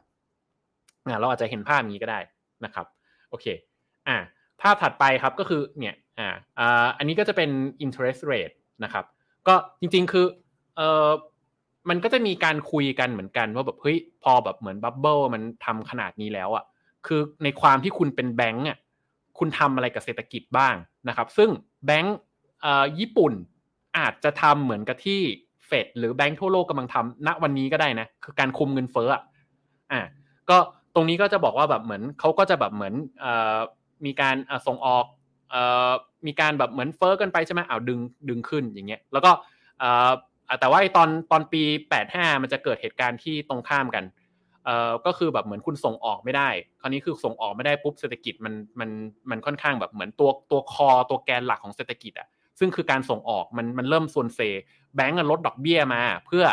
[1.06, 2.20] อ่าเราอาจจะเห็นภาพนี้ก็ได้
[2.64, 2.86] นะครับ
[3.30, 3.46] โอเค
[4.08, 4.16] อ่า
[4.62, 7.50] ภาพถัดไปครับก็คือเนี่ยอ่าอ่าอันนี้ก็จะเป็น
[7.84, 9.04] interest rate นะครับ
[9.46, 10.26] ก็จริง ๆ คือ
[10.76, 11.10] เออ
[11.88, 16.64] มันก็จะมีการคุยกันเหมือนกันว่าแบบเฮ้ยพอแบบเหมือนบับเบิลมันทำขนาดนี้แล้วอะ
[17.06, 18.78] คือในความที่คุณเป็นแบงก์อะ
[19.38, 20.74] คุณทำอะไรกับเศรษฐกิจบ้าง
[21.08, 21.50] นะครับ ซึ่ง
[21.86, 22.16] แบงก์
[22.62, 23.32] เอ่อญี่ปุ่น
[23.98, 25.20] อาจจะทำเหมือนกับที่
[25.66, 29.22] เฟดหรือแบงก์ทั่วโลกกำลังทำณวันนี้ก็ได้นะคือการคุมเงินเฟ้ออะ
[29.92, 30.00] อ่า
[30.50, 30.58] ก็
[30.94, 33.58] ตรงนี้ก็จะบอกว่าแบบเหมือนเขาก็จะแบบเหมือนเอ่อ
[34.04, 35.04] มีการส่งออก
[35.50, 35.90] เอ่อ
[36.26, 39.30] มีการแบบเหมือนเฟอ้อกันไปใช่ไหมอ้าวดึงดึงขึ้นอย่างเงี้ยแล้วก็
[39.78, 40.10] เอ่อ
[40.60, 41.62] แต่ว่าตอนตอนปี
[42.02, 44.04] 85 มันจะเกิดเหตุการณ์ที่ตรงข้ามกัน
[44.64, 46.48] เอ่อก็คือแบบเหมือนคุณส่งออกไม่ได้
[46.80, 48.90] คราวนี้คือส่งออกไม่ได้ปุ๊บเศรษฐกิจมันมัน
[49.30, 54.40] มันค่อนข้างแบบเหมือนตัวตัวคอตัวแกนหลักของเศรษฐกิจอะซึ่งคือการส่งออกมันมันเริ่มส่วนเซ
[54.96, 56.44] แบงก์ลดดอกเบี้ยมา เพื่อ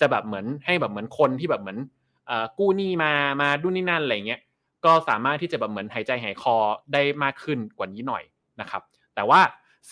[0.00, 1.78] จะแบบเหมือนให้แบบเหมือนคนที่แบบเหมือน
[2.26, 4.40] เอ่อกู้หนี้มามาดุนนี่นั่นอะไรเงี้ย
[4.84, 6.56] ก็สามารถที่จะแบบเหมือนหายใจหายคอ
[6.92, 8.22] ได้มากขึ้นกว่านี้หน่อย
[8.60, 8.82] นะครับ
[9.14, 9.40] แต่ว่า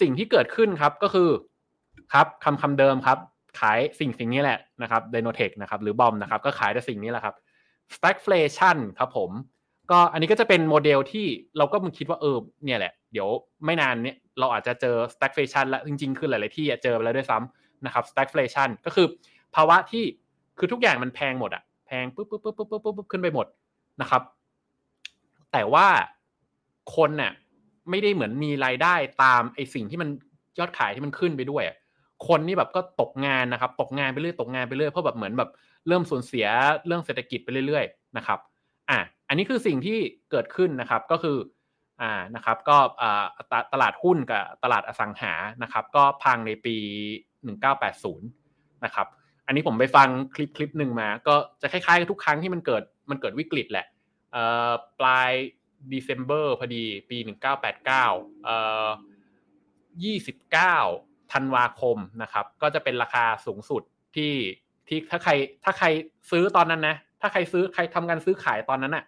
[0.01, 1.29] สิ่งที่เกิดขึ้นครับก็คือ
[2.13, 3.19] ครับคำคำเดิมครับ
[3.61, 7.35] ขายสิ่งสิ่งนี้แหละนะครับไดโนเทคนะครับหรือบอมนะครับก็ขายแต่สิ่งนี้แหละครับ
[7.95, 9.31] stagflation ครับผม
[9.91, 11.27] ก็อันนี้ก็จะเป็นโมเดลที่
[11.59, 13.29] เราก็มึงคิดว่าเออเนี่ยแหละ เดี๋ยว
[13.65, 19.07] ไม่นานเนี้ยเราอาจจะเจอ stagflation แล้วจริง ๆ คือหลาย ๆ ที่เจอไปแล้วด้วยซ้ำนะครับ stagflation ก็คือ
[19.55, 20.05] ภาวะที่
[20.59, 23.47] คือทุกอย่างมันแพงหมดอะแพงปุ๊บปุ๊บปุ๊บปุ๊บปุ๊บปุ๊บขึ้นไปหมด
[24.01, 24.23] นะครับ
[25.53, 25.87] แต่ว่า
[26.97, 27.33] คนเนี่ย
[27.91, 30.09] ไม่ได้เหมือนมีรายได้ตามไอสิ่งที่มัน
[30.59, 31.65] ยอดขายที่มันขึ้นไปด้วย
[32.29, 35.51] คนนี่แบบก็ตกงานนะครับ ตกงานไปเรื่อยตกงานไปเรื่อยเพราะแบบเหมือนแบบ
[35.89, 36.47] เริ่มสูญเสีย
[36.87, 38.39] เรื่องเศรษฐกิจไปเรื่อยๆนะครับ
[38.91, 38.99] อะ
[39.29, 39.99] อันนี้คือสิ่งที่
[40.31, 41.37] เกิดขึ้นนะครับก็คือ
[42.01, 43.25] อ่านะครับก็อ่า
[43.73, 46.77] ตลาดหุ้นกับตลาดอสังหานะครับ ก็พังในปี
[47.57, 49.07] 1980 นะครับ
[49.47, 53.87] อันนี้ผมไปฟังคลิปคลิปหนึ่งมา ก็จะคล้ายๆกับทุกครั้งที่มันเกิดมันเกิดวิกฤตแหละ
[54.35, 54.71] อ่อ
[55.01, 55.31] ปลาย
[55.93, 57.19] December พอดีปี
[57.81, 57.85] 1989
[58.45, 58.89] เอ่อ
[60.31, 63.83] 29ธันวาคมนะครับ ก็จะเป็นราคาสูงสุด
[64.17, 64.35] ที่
[64.89, 65.33] ที่ถ้าใคร
[65.65, 65.87] ถ้าใคร
[66.31, 69.05] ซื้อตอนนั้นนะ ถ้าใครซื้อใครทำการซื้อขายตอนนั้นอะ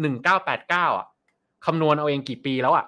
[0.00, 1.06] หนึ่งเก้าแปดเก้าอะ
[1.66, 2.86] คำนวณเอาเองกี่ปีแล้วอะ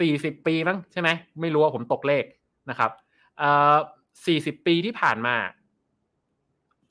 [0.00, 1.08] สี่สิบปีมั้งใช่ไหม
[1.40, 2.24] ไม่รู้ว่าผมตกเลข
[2.70, 2.90] นะครับ
[3.38, 3.76] เอ่อ
[4.26, 5.36] สี่สิบปีที่ผ่านมา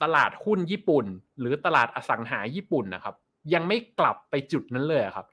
[0.03, 1.05] ตลาดหุ้นญี่ปุ่น
[1.39, 3.15] หรือตลาดอสังหาญี่ปุ่นนะครับ
[3.53, 5.25] ยังไม่กลับไปจุดนั้นเลยครับ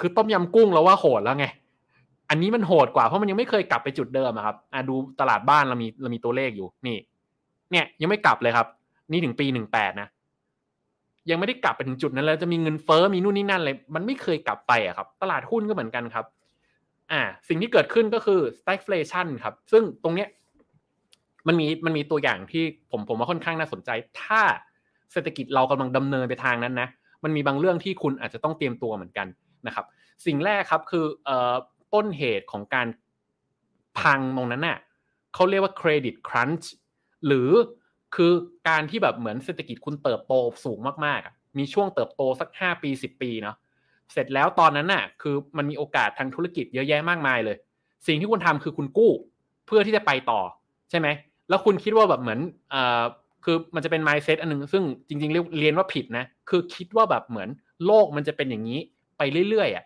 [0.00, 1.46] คือต้มยำกุ้งแล้วว่าโหดแล้วไง
[2.30, 6.96] อันนี้มันโหดกว่าเพราะมันยังไม่เคยกลับไปจุดเดิมครับอะดูตลาดบ้านเรามีเรามีตัวเลขอยู่นี่
[7.70, 8.66] เนี่ย ยังไม่กลับเลยครับ
[9.12, 10.08] นี่ถึงปีหนึ่งแปดนะ
[11.30, 16.24] ยังไม่ได้กลับไปถึงจุดนั้นแล้วจะมีเงินเฟ้อมีนู่นนี่นั่นเลยมันไม่เคยกลับไปอะครับ ตลาดหุ้นก็เหมือนกันครับ
[17.12, 20.28] อ่า สิ่งที่เกิดขึ้นก็คือ stagflation ครับ ซึ่งตรงเนี้ย
[21.46, 23.90] มันมีมันมีตัวอย่างที่ผมผมว่าค่อนข้างน่าสนใจ
[24.22, 24.42] ถ้า
[25.14, 26.88] เศรษฐกิจเรากำลังดำเนินไปทางนั้นนะ
[27.24, 29.26] มันมีบางเรื่องที่คุณอาจจะต้องเตรียมตัวเหมือนกัน
[29.66, 29.86] นะครับ
[30.26, 31.30] สิ่งแรกครับคืออ
[31.94, 32.86] ต้นเหตุของการ
[33.98, 34.78] พังตรงนั้นน่ะ
[35.34, 36.72] เขาเรียกว่าเครดิตครันช์
[37.26, 37.50] หรือ
[38.14, 38.32] คือ
[38.68, 40.32] การที่แบบเหมือนเศรษฐกิจคุณเติบโต
[40.64, 43.56] สูงมากๆ มีช่วงเติบโตสักห้าปีสิบปีเนาะ
[44.12, 47.56] เสร็จแล้วตอนนั้นน่ะคือมันมีโอกาสทางธุรกิจเยอะแยะมากมายเลย
[48.06, 49.12] สิ่งที่คุณทำคือคุณกู้
[49.66, 50.40] เพื่อที่จะไปต่อ
[50.90, 51.08] ใช่ไหม
[51.48, 52.40] แล้วคุณคิดว่าแบบเหมือน
[52.72, 52.76] อ
[53.44, 57.48] คือมันจะเป็น mindset อันหนึ่งซึ่งจริง ๆ เรียนว่าผิดนะ คือคิดว่าแบบเหมือน
[57.86, 58.80] โลกมันจะเป็นอย่างนี้
[59.18, 59.84] ไปเรื่อยๆอะ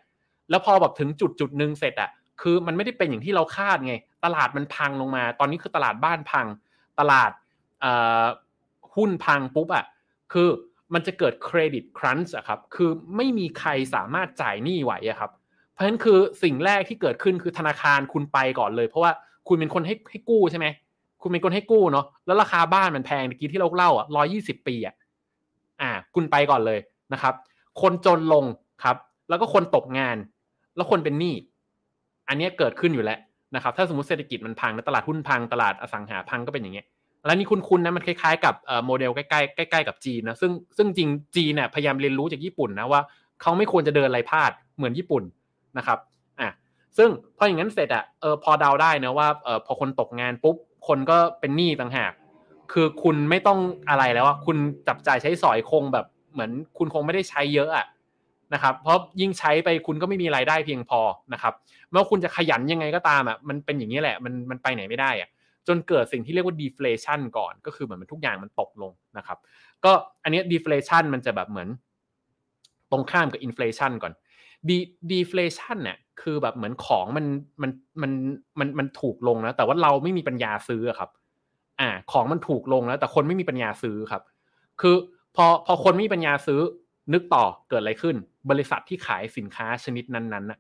[0.51, 2.11] แล้วพอแบบถึงจุดจุดหนึ่งเสร็จอะ
[2.43, 3.95] คือมันไม่ได้เป็นอย่างที่เราคาดไง
[4.25, 6.47] ตลาดมันพังลงมา ตอนนี้คือตลาดบ้านพัง
[7.01, 7.31] ตลาด
[8.95, 9.85] หุ้นพังปุ๊บอะ
[10.33, 10.49] คือ
[10.95, 15.31] มันจะเกิดเครดิตครันช์อะครับ คือไม่มีใครสามารถจ่ายหนี้ไหวอะครับ
[15.73, 19.13] เพราะฉะนั้นคือสิ่งแรกที่เกิดขึ้นคือธนาคารคุณไปก่อนเลย เพราะว่า
[19.49, 20.67] คุณเป็นคนให้ให้กู้ใช่ไหม
[21.29, 24.95] คุณเป็นคนให้กู้เนาะแล้วราคาบ้านมันแพงเมื่อกี้ที่เราเล่าอะร้อยี่สิบปีอะ
[25.81, 26.81] อ่า คุณไปก่อนเลย
[27.13, 27.35] นะครับ
[27.81, 28.45] คนจนลง
[28.85, 28.97] ครับ
[29.29, 30.17] แล้วก็คนตกงาน
[30.77, 31.35] แล้วคนเป็นหนี้
[32.29, 33.19] อันนี้เกิดขึ้นอยู่แล้ว
[33.55, 36.87] นะครับ ถ้าสมมติเศรษฐกิจมันพังตลาดหุ้นพังตลาดอสังหาพังก็เป็นอย่างเงี้ย
[37.27, 38.55] แล้วนี่คุณคุณนะมันคล้ายๆกับ
[38.87, 43.01] โมเดลใกล้ๆใกล้ๆกับจีนนะซึ่งซึ่งจริงจีนเนี่ยพยายามเรียนรู้จากญี่ปุ่นนะว่า
[43.43, 45.23] เขาไม่ควรจะเดินอะไรพลาดเหมือนญี่ปุ่น
[45.79, 45.99] นะครับ
[46.41, 46.49] อะ
[46.99, 50.57] ซึ่งพออย่างนั้นเสร็จอะเออพอเดาได้นะว่าเออพอคนตกงานปุ๊บ
[50.87, 52.13] คนก็เป็นหนี้ต่างหาก
[52.73, 53.59] คือคุณไม่ต้อง
[53.89, 54.57] อะไรแล้วอะคุณ
[54.89, 57.87] จับจ่ายใช้สอยคงแบบเหมือนคุณคงไม่ได้ใช้เยอะอะ
[58.55, 61.01] นะครับ เพราะยิ่งใช้ไปคุณก็ไม่มีรายได้เพียงพอ
[61.33, 61.55] นะครับ
[61.89, 65.29] ไม่ว่าคุณจะขยันยังไงก็ตามอะมันเป็นอย่างนี้แหละมันมันไปไหนไม่ได้อะ
[65.69, 69.39] จนเกิดสิ่งที่เรียกว่า deflation ก่อน ก็คือเหมือนทุกอย่างมันตกลงนะครับ
[69.85, 71.69] ก็อันนี้ deflation มันจะแบบเหมือน
[72.91, 74.13] ตรงข้ามกับ inflation ก่อน
[75.13, 77.27] deflation เนี่ยคือแบบเหมือนของมัน
[77.63, 77.71] มัน
[78.03, 78.13] มัน
[78.59, 81.11] มันมันถูกลงนะแต่ว่าเราไม่มีปัญญาซื้อครับ
[81.81, 84.23] อ่า ของมันถูกลงแล้ว แต่คนไม่มีปัญญาซื้อครับ
[84.81, 84.97] คือ
[85.37, 86.61] พอพอคนไม่มีปัญญาซื้อ
[87.13, 88.17] นึกต่อเกิดอะไรขึ้น
[88.51, 90.59] บริษัทที่ขายสินค้าชนิดนั้นๆน่ะ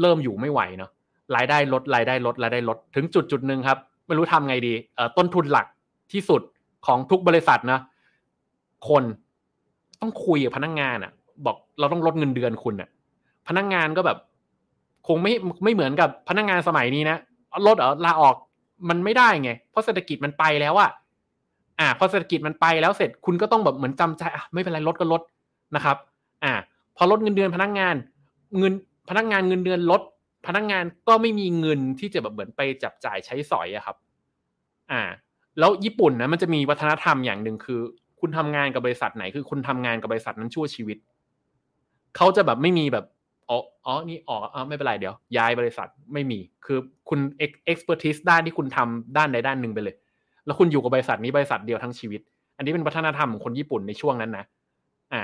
[0.00, 0.90] เริ่มอยู่ไม่ไหวเนาะ
[1.36, 5.66] รายได้ลดรายได้ลดรายได้ลดถึงจุดจุดหนึ่งครับ ไม่รู้ทำไงดีเอ่อต้นทุนหลัก
[6.12, 6.42] ที่สุด
[6.86, 7.80] ของทุกบริษัทนะ
[8.88, 9.04] คน
[10.00, 11.12] ต้องคุยกับพนักงงานอะ
[11.46, 12.88] บอกเราต้องลดเงินเดือนคุณอะ
[13.48, 14.18] พนักงงานก็แบบ
[15.06, 15.32] คงไม่
[15.64, 17.16] ไม่เหมือนกับพนักงงานสมัยนี้นะ
[17.66, 18.34] ลดเออลาออก
[18.88, 20.90] มันไม่ได้ไง เพราะเศรษฐกิจมันไปแล้วอะ
[21.80, 25.22] อ่าพอเศรษฐกิจมันไปแล้วเสร็จคุณก็ต้องแบบเหมือนจำใจอะไม่เป็นไรลดก็ลด
[25.76, 25.96] นะครับ
[26.44, 26.52] อ่า
[26.96, 27.94] พอลดเงินเดือนพนักงาน
[28.58, 28.72] เงิน
[29.10, 30.02] พนักงานเงินเดือนลด
[30.46, 33.96] พนักงานก็ไม่มีเงินที่จะแบบเหมือนไปจับจ่ายใช้สอยอะครับ
[34.90, 35.02] อ่า
[35.58, 37.80] แล้วญี่ปุ่นนะมันจะมีวัฒนธรรมอย่างหนึ่งคือ
[38.20, 40.98] คุณทำงานกับบริษัทไหนคือคุณทำงานกับบริษัทนั้นชั่วชีวิต
[42.16, 43.04] เขาจะแบบไม่มีแบบ
[43.50, 49.94] อ๋ออ๋อนี่ออกอ๋อไม่เป็นไรเดี๋ยว ย้ายบริษัทไม่มี คือคุณเอ็กซ์เพรสติสด้านที่คุณทำด้านใดด้านหนึ่งไปเลย
[50.46, 52.20] แล้วคุณอยู่กับบริษัทนี้บริษัทเดียวทั้งชีวิต
[52.56, 54.44] อันนี้เป็นวัฒนธรรมของคนญี่ปุ่นในช่วงนั้นนะ
[55.12, 55.22] อ่า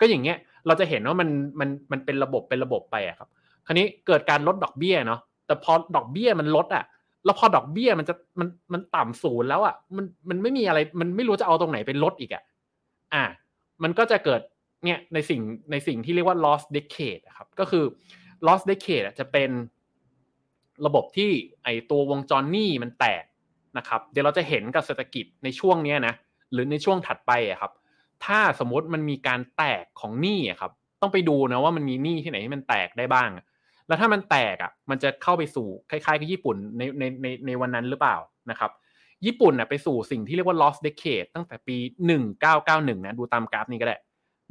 [0.00, 1.28] ก็อย่างเงี้ยเราจะเห็นว่ามัน
[1.60, 3.28] มันมันเป็นระบบเป็นระบบไปอะครับ
[3.66, 6.84] คราวนี้เกิดการลดดอกเบี้ยเนาะแต่พอดอกเบี้ยมันลดอะ
[7.24, 12.42] แล้วพอดอกเบี้ยมันจะมันมันต่ำศูนย์แล้วอะมันมันไม่มีอะไรมันไม่รู้จะเอาตรงไหนเป็นลดอีกอะ
[13.14, 13.22] อ่า
[13.82, 14.40] มันก็จะเกิด
[14.84, 17.84] เนี่ยในสิ่งในสิ่งที่เรียกว่า loss decade ครับก็คือ
[18.46, 19.50] loss decade จะเป็น
[20.86, 21.30] ระบบที่
[21.64, 23.24] ไอตัววงจรหนี้มันแตก
[23.78, 26.14] นะครับ เดี๋ยวเราจะเห็นกับเศรษฐกิจในช่วงนี้นะ
[26.52, 27.72] หรือในช่วงถัดไปอะครับ
[28.24, 33.30] ถ้าสมมติมันมีการแตกของหนี้อะครับ ต้องไปดูนะว่ามันมีหนี้ที่ไหนที่มันแตกได้บ้าง
[33.88, 38.16] แล้วถ้ามันแตกอะมันจะเข้าไปสู่คล้ายๆกับญี่ปุ่นในในในในวันนั้นหรือเปล่า
[38.50, 38.70] นะครับ
[39.26, 41.76] ญี่ปุ่นอะไปสู่สิ่งที่เรียกว่า lost decade ตั้งแต่ปี
[42.40, 43.96] 1991นะดูตามกราฟนี้ก็ได้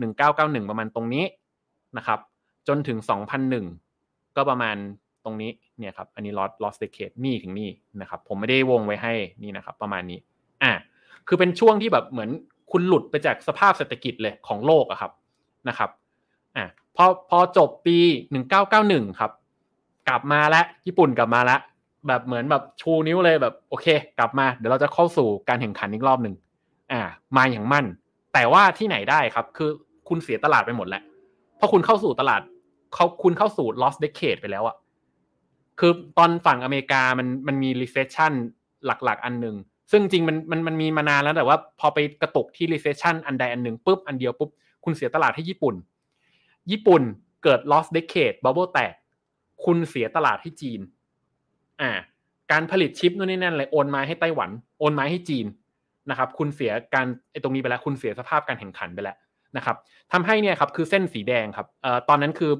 [0.01, 1.25] 1991 ประมาณตรงนี้
[1.97, 2.19] นะครับ
[2.67, 2.97] จนถึง
[3.67, 4.75] 2001 ก็ประมาณ
[5.23, 7.69] ตรงนี้เนี่ยครับ อันนี้ lost lost decade นี่ถึงนี่
[8.01, 9.13] นะครับ ผมไม่ได้วงไว้ให้
[9.43, 10.19] นี่นะครับ ประมาณนี้
[10.63, 10.71] อะ
[11.27, 12.29] คือเป็นช่วงที่แบบเหมือน
[12.71, 15.11] คุณหลุดไปจากสภาพเศรษฐกิจเลยของโลกอะครับ
[15.67, 15.89] นะครับ
[16.57, 16.65] อะ
[16.95, 17.97] พอพอจบปี
[18.59, 19.31] 1991 ครับ
[20.09, 21.59] กลับมาแล้วญี่ปุ่นกลับมาแล้ว
[22.07, 23.87] แบบเหมือนแบบชูนิ้วเลยแบบโอเค
[24.19, 26.35] กลับมา เดี๋ยวเราจะเข้าสู่การแข่งขันอีกรอบหนึ่ง
[26.91, 27.01] อ่า
[27.37, 27.85] มาอย่างมั่น
[28.33, 29.69] แต่ว่าที่ไหนได้ครับ คือ
[30.09, 31.03] คุณเสียตลาดไปหมดแล้ว
[31.57, 32.41] เพราะคุณเข้าสู่ตลาด
[32.93, 34.75] เขาคุณเข้าสู่ lost decade ไปแล้วอะ
[35.79, 38.33] คือตอนฝั่งอเมริกามันมันมี recession
[38.85, 39.55] หลักๆ อันหนึ่ง
[39.91, 44.49] ซึ่งจริงมันมันมันมีมานานแล้วแต่ว่าพอไปกระตุกที่ recession อันใดอันหนึ่งปุ๊บอันเดียวปุ๊บ
[44.83, 45.75] คุณเสียตลาดให้ญี่ปุ่น
[46.71, 47.01] ญี่ปุ่น
[47.43, 48.93] เกิด lost decade bubble แตก
[49.65, 50.79] คุณเสียตลาดให้จีน
[51.81, 51.91] อ่า
[52.51, 55.45] การผลิตชิปนู่นนี่นั่นเลยโอนมาให้ไต้หวัน โอนมาให้จีน
[56.09, 59.17] นะครับ คุณเสียการไอ้ตรงนี้ไปแล้ว คุณเสียสภาพการแข่งขันไปแล้ว
[59.57, 59.75] นะครับ
[60.11, 62.51] ทำให้เนี่ยครับคือเส้นสีแดงครับเอ่อตอนนั้นคือ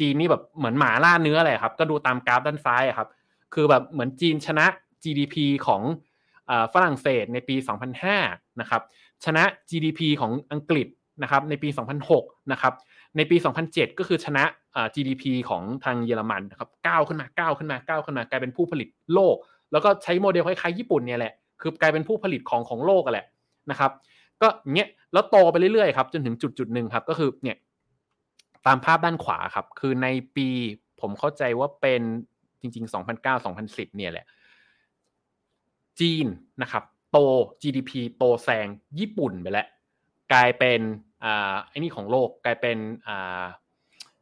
[0.00, 3.08] จีนนี่แบบเหมือนหมาล่าเนื้ออะไรครับ ก็ดูตามกราฟด้านซ้ายครับ
[3.54, 4.66] คือแบบเหมือนจีนชนะ
[5.02, 5.36] GDP
[5.66, 5.82] ของ
[6.74, 7.56] ฝรั่งเศสในปี
[8.08, 8.82] 2005 นะครับ
[9.24, 10.88] ชนะ GDP ของอังกฤษ
[11.22, 11.68] นะครับในปี
[12.10, 12.74] 2006 นะครับ
[13.16, 13.36] ในปี
[13.68, 14.44] 2007 ก็คือชนะ
[14.94, 19.36] GDP ของทางเยอรมันนะครับก้าวขึ้นมาก้าวขึ้นมาก้าวขึ้นมากลายเป็นผู้ผลิตโลก
[19.72, 23.26] แล้วก็ใช้โมเดลคล้ายๆญี่ปุ่นเนี่ยแหละ คือกลายเป็นผู้ผลิตของของโลกกันแหละ
[23.70, 23.90] นะครับ
[24.42, 27.56] ก็เนี้ยแล้วโตไปเรื่อยๆครับจนถึงจุดจุดหนึ่งครับก็คือเนี่ย
[28.66, 30.48] ตามภาพด้านขวาครับ คือในปี
[31.00, 32.02] ผมเข้าใจว่าเป็น
[32.60, 32.92] จริง ๆ
[33.40, 34.26] 2009-2010 เนี่ยแหละ
[36.00, 36.26] จีน
[36.62, 37.18] นะครับ โต
[37.62, 38.66] GDP โตแซง
[38.98, 39.66] ญี่ปุ่นไปแล้ว
[40.32, 40.80] กลายเป็น
[41.24, 43.44] อ่าไอ้นี่ของโลกกลายเป็นอ่า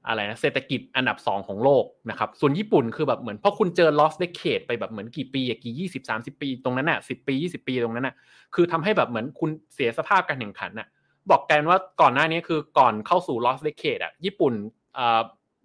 [0.08, 8.14] อะไรนะเศรษฐกิจอันดับสองของโลกนะครับส่วนญี่ปุ่นคือแบบเหมือนเพราะคุณเจอ lost decade ไปแบบเหมือนกี่ปีกี่ยี่สิบสามสิบปีตรงนั้นน่ะสิบปียี่สิบปีตรงนั้นน่ะ
[8.54, 10.88] คือทำให้แบบเหมือนคุณเสียสภาพการแข่งขันน่ะ
[11.30, 14.54] บอกกันว่าก่อนหน้านี้คือก่อนเข้าสู่ lost decade อะญี่ปุ่น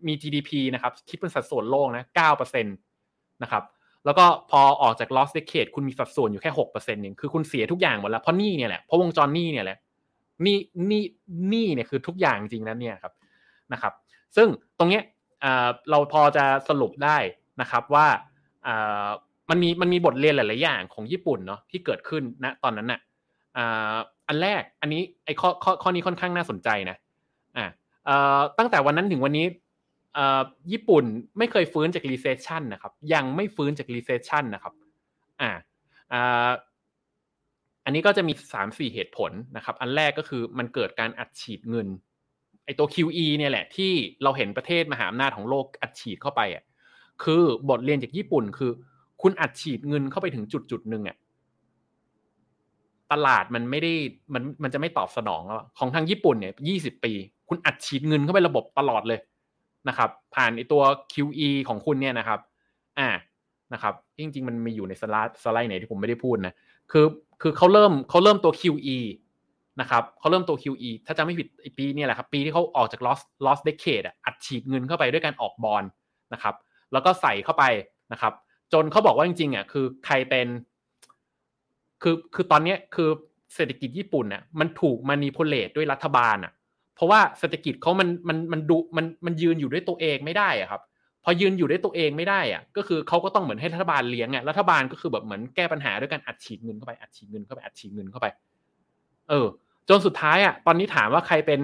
[0.08, 2.72] มี GDP นะครับคิดเป็นสัดส่วนโลกนะเก้าเปอร์เซ็นต
[3.44, 3.64] นะครับ
[4.06, 9.78] แล้วก็พอออกจาก lost decade คุณมีสัดส่วนอยู่แค่หกเปอร์เซ็นต์เองคือคุณเสียทุกอย่างหมดแล้วเพราะนี่เนี่ยแหละเพราะวงจรนี่เนี่ยแหละ
[10.46, 10.58] นี่
[10.92, 11.04] นี่
[11.54, 13.14] นี่เนี่ยคือทุกอย่างจริงนะเนี่ยครับ
[13.74, 13.94] นะครับ
[14.36, 15.04] ซึ่งตรงเนี้ย
[15.90, 17.18] เราพอจะสรุปได้
[17.62, 18.08] นะครับว่า
[19.50, 23.00] มันมีมันมีบทเรียนหลาย ๆ อย่างของญี่ปุ่นเนาะที่เกิดขึ้นณตอนนั้นน่ะ
[24.28, 26.98] อันแรกอันนี้ไอ้ข้อข้อข้อนี้ค่อนข้างน่าสนใจนะ
[27.58, 29.46] อ่าตั้งแต่วันนั้นถึงวันนี้
[30.72, 31.04] ญี่ปุ่น
[31.38, 34.74] ไม่เคยฟื้นจาก recession นะครับ ยังไม่ฟื้นจาก recession นะครับ
[35.42, 35.52] อ่า
[37.86, 41.88] อันนี้ก็จะมีสามสี่เหตุผลนะครับ อันแรกก็คือมันเกิดการอัดฉีดเงิน
[42.66, 43.92] ไอตัว QE เนี่ยแหละที่
[44.24, 46.64] เราเห็นประเทศมหาอำนาจของโลกอัดฉีดเข้าไปอะ
[47.24, 48.72] คือบทเรียนจากญี่ปุ่นคือ
[49.22, 51.18] คุณอัดฉีดเงินเข้าไปถึงจุดจุดหนึ่งอะ
[53.12, 53.94] ตลาดมันไม่ได้
[54.34, 57.14] มันมันจะไม่ตอบสนองแล้วของทางญี่ปุ่นเนี่ยยี่สิบปี
[57.50, 59.20] คุณอัดฉีดเงินเข้าไประบบตลอดเลย
[59.88, 60.82] นะครับ ผ่านไอตัว
[61.14, 62.40] QE ของคุณเนี่ยนะครับ
[63.00, 63.10] อ่า
[63.74, 66.54] นะครับจริงๆ มันมีอยู่ในสไลด์สไลด์ไหนที่ผมไม่ได้พูดนะ
[66.92, 67.06] คือ
[67.42, 68.98] คือเขาเริ่มเขาเริ่มตัว QE
[69.82, 71.48] นะครับเขาเริ่มตัว QE ถ้าจะไม่ผิด
[71.78, 75.84] ปีนี่แหละครับ ปีที่เขาออกจาก loss loss decade อัดฉีดเงินเข้าไปด้วยการออกบอล
[76.34, 76.56] นะครับ
[76.92, 77.64] แล้วก็ใส่เข้าไป
[78.12, 78.34] นะครับ
[78.74, 80.48] จนเขาบอกว่าจริงๆอะคือใครเป็น
[82.02, 83.10] คือคือตอนนี้คือ
[83.56, 86.52] เศรษฐกิจญี่ปุ่นอะมันถูกมานิโพเลตด้วยรัฐบาลอะ
[86.96, 90.82] เพราะว่าเศรษฐกิจเขามันมันมันดูมันมันยืนอยู่ด้วยตัวเองไม่ได้อะครับ
[91.24, 98.28] พอยืนอยู่ด้วยตัวเองไม่ได้อะ ก็คือเขาก็ต้องเหมือนให้รัฐบาลเลี้ยงอะรัฐบาลก็คือแบบเหมือนแก้ปัญหาด้วยการอัดฉีดเงินเข้าไปอัดฉีดเงินเข้าไปอัดฉีดเงินเข้าไป
[99.30, 99.48] เออ
[99.90, 101.62] จนสุดท้ายอะตอนนี้ถามว่าใครเป็น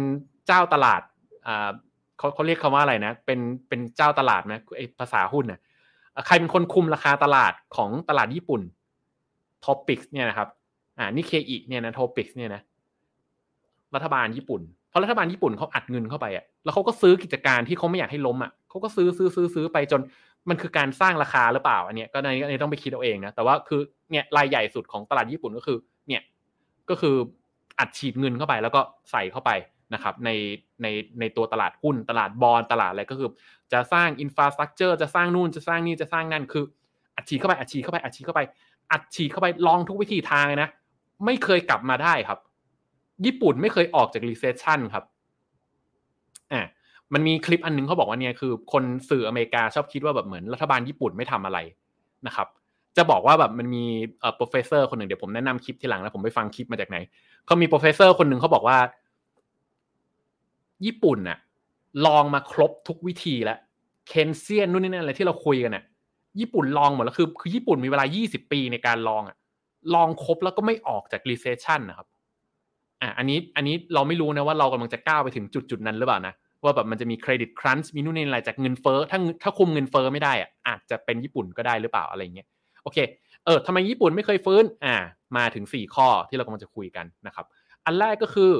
[0.48, 1.02] เจ้าตลาด
[1.48, 1.70] อ่า
[2.18, 5.60] เขาเขาเรียกคำว่าอะไรนะ เป็นเป็นเจ้าตลาดไหมไอภาษาหุ้นน่ะ
[6.28, 8.62] ใครเป็นคนคุมราคาตลาดของตลาดญี่ปุ่น
[9.66, 10.48] TOPIX เนี่ยนะครับ
[10.98, 12.62] อ่านี่เคอีเนี่ยนะ TOPIX เนี่ยนะ
[13.96, 20.02] รัฐบาลญี่ปุ่นเพราะรัฐบาลญี่ปุ่นเขาอัดเงินเข้าไปอะแล้วเขาก็ซื้อกิจการที่เขาไม่อยากให้ล้มอะเขาก็ซื้อซื้อซื้อซื้อไปจน
[20.50, 23.82] มันคือการสร้างราคาหรือเปล่า อันเนี้ยก็ในนี้ต้องไปคิดเอาเองนะแต่ว่าคือ
[24.12, 26.22] เนี่ยรายใหญ่สุดของตลาดญี่ปุ่นก็คือ เนี่ย
[26.90, 27.16] ก็คือ
[27.80, 29.52] อัดฉีดเงินเข้าไปแล้วก็ใส่เข้าไป
[29.94, 30.30] นะครับใน
[30.82, 30.88] ใน
[31.20, 33.30] ในตัวตลาดหุ้นตลาดบอลตลาดอะไรก็คือ
[33.74, 36.64] จะสร้าง infrastructure จะสร้างนู่นจะสร้างนี่จะสร้างนั่นคือ
[37.16, 38.42] อัดฉีดเข้าไปอัดฉีดเข้าไปอัดฉีดเข้าไป
[38.92, 40.70] อัดฉีดเข้าไปลองทุกวิธีทางนะ
[41.26, 42.40] ไม่เคยกลับมาได้ครับ
[43.26, 45.04] ญี่ปุ่นไม่เคยออกจาก recession ครับ
[46.52, 46.62] อ่า
[47.14, 51.60] มันมีคลิปอันนึงเขาบอกว่าเนี่ยคือ คนสื่ออเมริกาชอบคิดว่าแบบเหมือนรัฐบาลญี่ปุ่นไม่ทำอะไร
[52.28, 52.48] นะครับ
[52.98, 53.84] จะบอกว่าแบบมันมี
[54.20, 56.98] เอ่อ professor คนหนึ่งเดี๋ยวผมแนะนำคลิปทีหลังแล้วผมไปฟังคลิปมาจากไหน
[57.46, 58.78] เขามี professor คนหนึ่งเขาบอกว่า
[60.86, 61.38] ญี่ปุ่นน่ะ
[62.06, 63.58] ลองมาครบทุกวิธีแล้ว
[64.08, 65.84] Keynesian นู่นนี่นั่นอะไรที่เราคุยกันน่ะ
[66.40, 69.38] ญี่ปุ่นลองหมดแล้วคือ คือญี่ปุ่นมีเวลา 20 ปีในการลองอะ
[69.96, 72.08] ลองครบแล้วก็ไม่ออกจาก recession นะครับ
[73.02, 76.34] อะอันนี้อันนี้เราไม่รู้นะว่าเรากำลังจะก้าวไปถึงจุดจุดนั้นหรือเปล่านะ
[76.64, 82.48] ว่าแบบมันจะมี credit crunch มีนู่นนี่อะไรจากเงินเฟ้อถ้าถ้าคุมเงินเฟ้อไม่ได้อะอาจจะเป็นญี่ปุ่นก็ได้หรือเปล่าอะไรเงี้ย
[82.90, 83.00] อเค
[83.46, 84.96] เออทำไมญี่ปุ่นไม่เคยฟื้นอ่า
[85.38, 87.46] มาถึงสี่ข้อที่เรากำลังจะคุยกันนะครับ
[87.86, 88.52] อันแรกก็คือ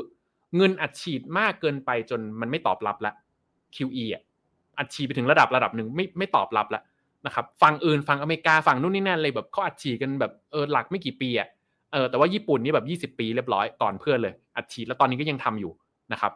[0.58, 3.14] เงินอัดฉีดมากเกินไปจนมันไม่ตอบรับละ
[3.76, 4.24] QE อะ
[4.80, 6.84] อัดฉีดไปถึงระดับระดับหนึ่งไม่ไม่ตอบรับแล้ว
[7.26, 11.48] นะครับฝั่งอื่นฝั่งอเมริกาฝั่งนู่นนี่นั่นเลยแบบเขาอัดฉีดกันแบบเออหลักไม่กี่ปีอะ
[11.92, 15.72] เออแต่ว่าญี่ปุ่นนี่แบบ 20 ปีเรียบร้อยก่อนเพื่อนเลย อัดฉีดแล้วตอนนี้ก็ยังทำอยู่
[16.14, 16.32] นะครับ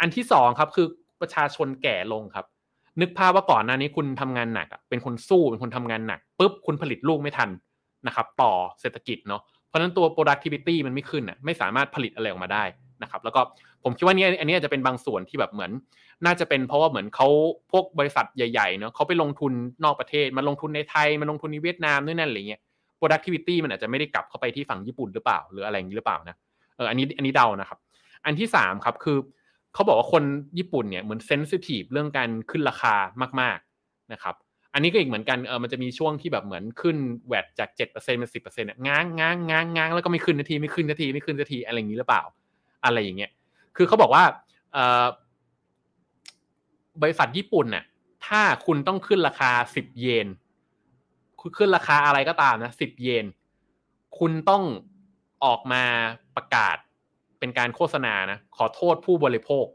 [0.00, 0.86] อันที่สองครับคือ
[1.20, 2.46] ประชาชนแก่ลงครับ
[3.00, 7.50] นึกภาพว่าก่อนหน้านี้คุณทำงานหนักเป็นคนสู้เป็นคนทำงานหนักปุ๊บคุณผลิตลูกไม่ทัน
[8.06, 12.64] นะครับ ต่อเศรษฐกิจเนาะเพราะนั้นตัว productivity มันไม่ขึ้นอะไม่สามารถผลิตอะไรออกมาได้
[13.02, 13.40] นะครับ แล้วก็
[13.84, 15.70] ผมคิดว่านี่อันนี้อาจจะเป็นบางส่วนที่แบบเหมือน
[16.24, 17.28] น่าจะเป็นเพราะว่าเหมือนเขา
[17.72, 19.52] พวกบริษัทใหญ่ๆเนาะเขาไปลงทุน
[19.84, 22.60] นอกประเทศมาลงทุนในไทยมาลงทุนในเวียดนามนู่นนั่นอะไรเงี้ย
[23.00, 26.36] productivity มันอาจจะไม่ได้กลับเข้าไปที่ฝั่งญี่ปุ่นหรือเปล่า หรืออะไรอย่างนี้หรือเปล่านะ
[26.76, 27.78] เอออันนี้อันนี้เดานะครับ
[28.24, 29.18] อันที่สามครับคือ
[29.74, 30.24] เขาบอกว่าคน
[30.58, 32.94] ญี่ปุ่นเนี่ยเหมือนเซนซิทีฟเรื่องการขึ้นราคา
[33.40, 34.34] มากๆนะครับ
[34.74, 36.96] อันนี้ก็อีกเหมือนกันเออมันจะมีช่วงที่แบบเหมือนขึ้น
[37.26, 42.22] แวดจากเจ็ดเปอร์เซ็นต์เป็นสิบเปอร์เซ็นต์ง้างง้างง้างง้างแล้วก็ไม่ขึ้นนาทีไม่ขึ้นนาทีไม่ขึ้นนาทีอะไรอย่างนี้หรือเปล่า
[42.84, 43.30] อะไรอย่างเงี้ย
[43.76, 44.24] คือเขาบอกว่า
[44.72, 45.04] เออ
[47.02, 47.84] บริษัทญี่ปุ่นเนี่ย
[48.26, 50.26] ถ้าคุณต้องขึ้นราคาสิบเยน
[51.40, 53.26] คุณขึ้นราคาอะไรก็ตามนะสิบเยน
[54.18, 54.62] คุณต้อง
[55.44, 55.82] ออกมา
[56.36, 56.76] ประกาศ
[57.40, 59.66] เป็นการโฆษณานะขอโทษผู้บริโภค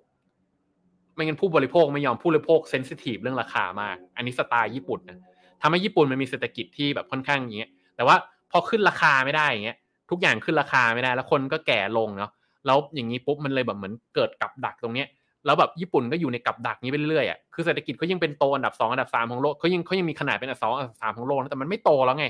[1.15, 5.19] ไม่งั้นผู้บริโภคไม่ยอมผู้บริโภคเซนซิทีฟเรื่องราคามาก อันนี้สไตล์ญี่ปุ่นนะ
[5.61, 8.15] ทำให้ญี่ปุ่นมันมีเศรษฐกิจที่แบบค่อนข้างอย่างเงี้ยแต่ว่า
[8.51, 9.77] พอขึ้นราคาไม่ได้อย่างเงี้ย
[10.09, 12.31] ทุกอย่างขึ้นราคาไม่ได้ แล้วคนก็แก่ลงเนาะ
[12.65, 15.07] แล้วอย่างนี้ปุ๊บมันเลยแบบเหมือนเกิดกับดักตรงเนี้ย
[15.45, 22.25] แล้วแบบญี่ปุ่นก็อยู่ในกับดักนี้ไปเรื่อยอะคือเศรษฐกิจเขายังเป็นโตอันดับสองอันดับสามของโลกเขายังเขายังมีขนาดเป็นอันดับสองอันดับสามของโลกแต่มันไม่โตแล้วไง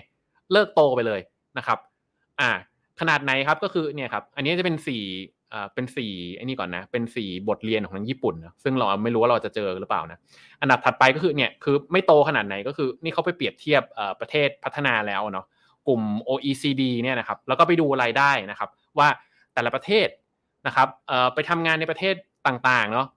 [0.51, 1.19] เลิกโตไปเลย
[1.57, 1.77] นะครับ
[2.39, 2.49] อ่า
[2.99, 5.03] ขนาดไหนครับก็คือเนี่ยครับอันนี้จะเป็นสี่
[5.53, 10.19] อ่าเป็นสี่ไอ้นี่ก่อนนะ เป็นสี่บทเรียนของทางญี่ปุ่นนะซึ่งเราไม่รู้ว่าเราจะเจอหรือเปล่านะ
[10.61, 13.83] อันดับถัดไปก็คือเนี่ยคือไม่โตขนาดไหนก็คือนี่เขาไปเปรียบเทียบ
[14.19, 15.45] ประเทศพัฒนาแล้วเนาะ
[15.87, 18.69] กลุ่ม OECD เนี่ยนะครับแล้วก็ไปดูรายได้นะครับ
[18.99, 19.07] ว่า
[19.53, 20.07] แต่ละประเทศ
[20.67, 20.87] นะครับ
[21.33, 22.15] ไปทำงานในประเทศ
[22.47, 23.07] ต่างๆเนาะ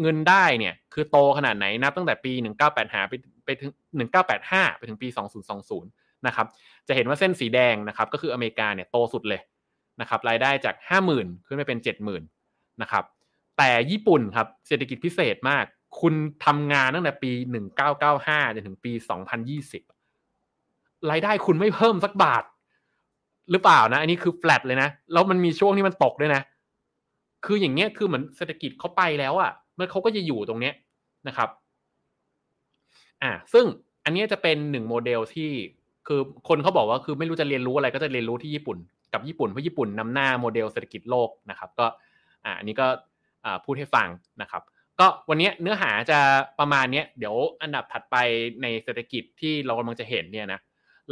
[0.00, 2.32] เงินได้เนี่ยคือโตขนาดไหนนับตั้งแต่ปี
[2.70, 3.14] 1985 ไป
[3.44, 3.70] ไปถึง
[4.04, 5.08] 1985 ไปถึงปี
[5.62, 6.46] 2020 นะครับ
[6.88, 9.40] จะเห็นว่าเส้นสีแดงนะครับก็คืออเมริกาเนี่ยโตสุดเลย
[10.00, 10.74] นะครับรายได้จาก
[11.10, 12.20] 50,000 ขึ้นไปเป็น 70,000
[12.82, 13.04] นะครับ
[13.58, 15.64] แต่ญี่ปุ่นครับเศรษฐกิจพิเศษมาก
[16.00, 16.14] คุณ
[16.44, 17.30] ทำงานตั้งแต่ปี
[17.92, 18.92] 1995จนถึงปี
[19.80, 22.44] 2020 รายได้คุณไม่เพิ่มสักบาท
[23.50, 26.42] หรือเปล่านะ อันนี้คือแฟลตเลยนะ แล้วมันมีช่วงที่มันตกด้วยนะ
[27.44, 30.74] คืออย่างเงี้ยคือเหมือนเศรษฐกิจเขาไปแล้วอะ่ะมันเขาก็จะอยู่ตรงเนี้ย
[31.28, 31.48] นะครับ
[33.22, 33.64] อ่าซึ่ง
[34.04, 35.50] อันนี้จะเป็นหนึ่งโมเดลที่
[36.06, 38.78] คือคนเขาบอกว่าคือไม่รู้จะเรียนรู้อะไรก็จะเรียนรู้ที่ญี่ปุ่น
[39.12, 41.86] กับญี่ปุ่นเพราะญี่ปุ่นนำหน้าโมเดลเศรษฐกิจโลกนะครับ ก็
[42.44, 42.86] อ่าอันนี้ก็
[43.44, 44.08] อ่าพูดให้ฟัง
[44.42, 44.62] นะครับ
[45.00, 46.18] ก็วันนี้เนื้อหาจะ
[46.58, 48.16] ประมาณนี้เดี๋ยวอันดับถัดไป
[48.62, 50.60] ในเศรษฐกิจที่เรากำลังจะเห็นเนี่ยนะ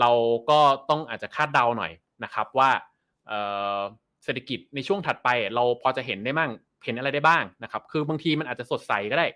[0.00, 0.10] เรา
[0.50, 0.58] ก็
[0.90, 1.92] ต้องอาจจะคาดเดาหน่อย
[2.24, 2.70] นะครับว่า
[4.24, 6.50] เศรษฐกิจในช่วงถัดไป เราพอจะเห็นได้บ้าง
[6.84, 9.26] เห็นอะไรได้บ้างนะครับ คือบางทีมันอาจจะสดใสก็ได้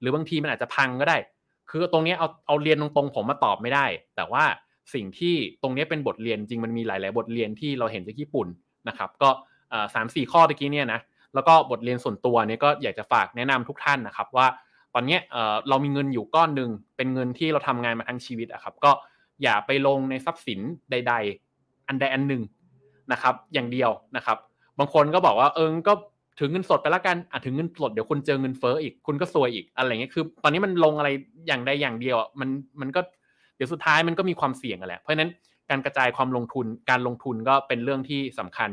[0.00, 1.18] หรือบางทีมันอาจจะพังก็ได้
[1.70, 3.86] คือตรงนี้เอาเอาเรียนตรงๆผมมาตอบไม่ได้
[4.16, 4.44] แต่ว่า
[4.94, 8.48] สิ่งที่ตรงนี้เป็นบทเรียนจริงมันมีหลาย ๆ บทเรียนที่เราเห็นจากญี่ปุ่น
[8.88, 9.30] นะครับ ก็
[9.94, 11.00] สามสี่ข้อตะกี้เนี่ยนะ
[11.34, 14.46] แล้วก็บทเรียนส่วนตัวเนี่ยก็อยากจะฝากแนะนำทุกท่านนะครับว่า
[14.94, 15.18] ตอนนี้
[15.68, 18.90] เรามีเงินอยู่ก้อนหนึ่งเป็นเงินที่เราทำงานมาทั้งชีวิตอะครับ ก็
[19.42, 20.60] อย่าไปลงในทรัพย์สิน
[20.90, 21.14] ใด
[21.50, 22.42] ๆ อันใดอันหนึ่ง
[23.12, 24.38] นะครับ อย่างเดียวนะครับ
[24.78, 25.92] บางคนก็บอกว่าเออก็
[26.40, 31.08] ถึงเงินสดไปแล้วกันอะถึงเงินสดเดี๋ยวคุณเจอเงินเฟ้ออีก คุณก็ซวยอีกอะไรเงี้ยคือ ตอนนี้มันลงอะไร
[31.46, 32.48] อย่างใดอย่างเดียวมัน
[32.80, 33.00] มันก็
[33.56, 35.30] เดี๋ยวสุดท้ายมันก็มีความเสี่ยงกันแหละ เพราะฉะนั้น
[35.70, 38.70] การกระจายความลงทุนการลงทุนก็เป็นเรื่องที่สำคัญ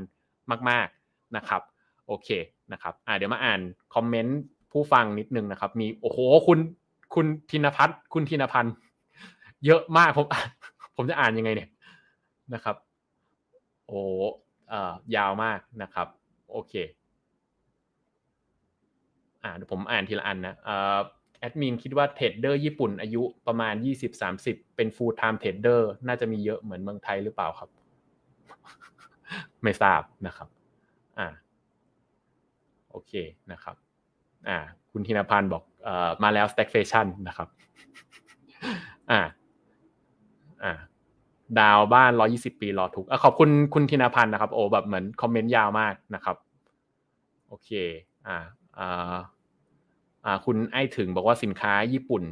[0.70, 1.62] มาก ๆนะครับ
[2.08, 2.30] โอเค
[2.74, 3.60] นะครับอ่าเดี๋ยวมาอ่าน
[3.96, 4.40] คอมเมนต์
[4.72, 6.60] ผู้ฟังนิดนึงนะครับ มีโอ้โหคุณ
[7.16, 8.74] คุณธินพัฒน์คุณธินพันธ์
[9.66, 10.26] เยอะมากผม
[10.96, 11.70] ผมจะอ่านยังไงเนี่ย
[12.54, 12.76] นะครับ
[13.88, 14.00] โอ้
[14.70, 16.08] เอ่ายาวมากนะครับ
[16.52, 16.74] โอเค
[19.44, 21.00] อ่าเดี๋ยวผมอ่านทีละอันนะอ่า
[21.44, 23.74] แอดมินคิดว่าเทรดเดอร์ญี่ปุ่นอายุประมาณ
[24.26, 27.70] 20-30 เป็น full time trader น่าจะมีเยอะเหมือนเมืองไทยหรือเปล่าครับ
[29.64, 30.48] ไม่ทราบนะครับ
[31.20, 31.28] อ่า
[32.92, 33.12] โอเค
[33.52, 33.76] นะครับ
[34.48, 34.58] อ่า
[34.92, 37.48] คุณธินพันธ์บอกเอ่อมาแล้ว stagflation นะครับ
[39.12, 39.22] อ่า
[40.64, 40.74] อ่า
[41.60, 46.38] ดาวบ้าน 120 ปีรอถูกอขอบคุณคุณธินพันธ์นะครับ โอ้แบบเหมือนคอมเมนต์ยาวมากนะครับ
[47.48, 47.70] โอเค
[48.28, 48.38] อ่า
[48.78, 49.16] อ่า
[50.46, 52.24] คุณไอถึงบอกว่าสินค้าญี่ปุ่น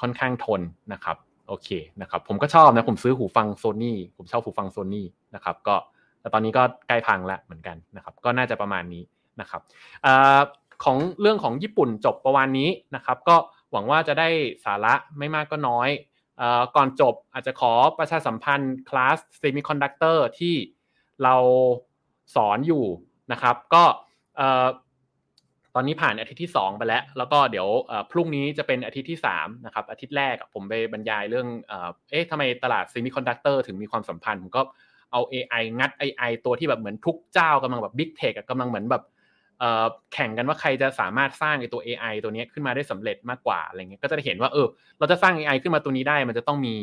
[0.00, 0.60] ค่อนข้างทน
[0.92, 1.16] นะครับ
[1.48, 1.68] โอเค
[2.00, 5.76] นะครับผมก็ชอบนะผมซื้อหูฟังโซนี่ผมชอบหูฟังโซนี่นะครับก็
[6.20, 9.02] แต่ตอนนี้ก็ใกล้พังแล้วเหมือนกันนะครับก็น่าจะประมาณนี้
[9.40, 9.60] นะครับ
[10.06, 10.08] อ
[10.84, 13.36] ของเรื่องของญี่ปุ่นจบประมาณนี้นะครับก็
[13.72, 14.28] หวังว่าจะได้
[14.64, 15.88] สาระไม่มากก็น้อย
[16.76, 20.54] ก่อนจบอาจจะขอประชาสัมพันธ์ class semiconductor ที่
[21.22, 21.36] เรา
[22.34, 22.84] สอนอยู่
[23.32, 23.84] นะครับก็
[25.78, 27.68] ตอนนี้ผ่านอาทิตย์ที่ 2 ไปแล้ว แล้วก็เดี๋ยว
[28.10, 31.46] พรุ่งนี้จะเป็นอาทิตย์ที่3นะครับอาทิตย์แรกผมไปบรรยายเรื่อง
[32.10, 34.62] เอ๊ะทำไมตลาด semiconductor ถึงมีความสัมพันธ์ผมก็
[35.12, 39.04] เอา AI งัด AI ตัวที่แบบเหมือนทุกเจ้ากำลังแบบ big tech กำลังเหมือนแบบ
[40.12, 44.66] แข่งกันว่าใครจะสามารถสร้างไอตัว AI ตัวนี้ขึ้นมาได้สำเร็จมากกว่าอะไรเงี้ยก็จะได้เห็นว่าเออ
[44.98, 46.76] เราจะสร้าง AI ขึ้นมาตัวนี้ได้ มันจะต้องมี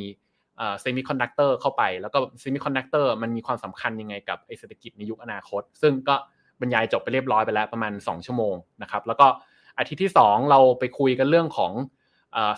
[0.58, 6.16] semiconductor เข้าไป แล้วก็ semiconductor มันมีความสำคัญยังไงกับไอเศรษฐกิจในยุคอนาคต ซึ่งก็
[6.62, 9.28] บรรยายจบไปเรียบร้อยไปแล้วประมาณ 2 ชั่วโมงนะครับแล้วก็
[9.78, 11.72] อาทิตย์ที่ 2 เราไปคุยกันเรื่องของ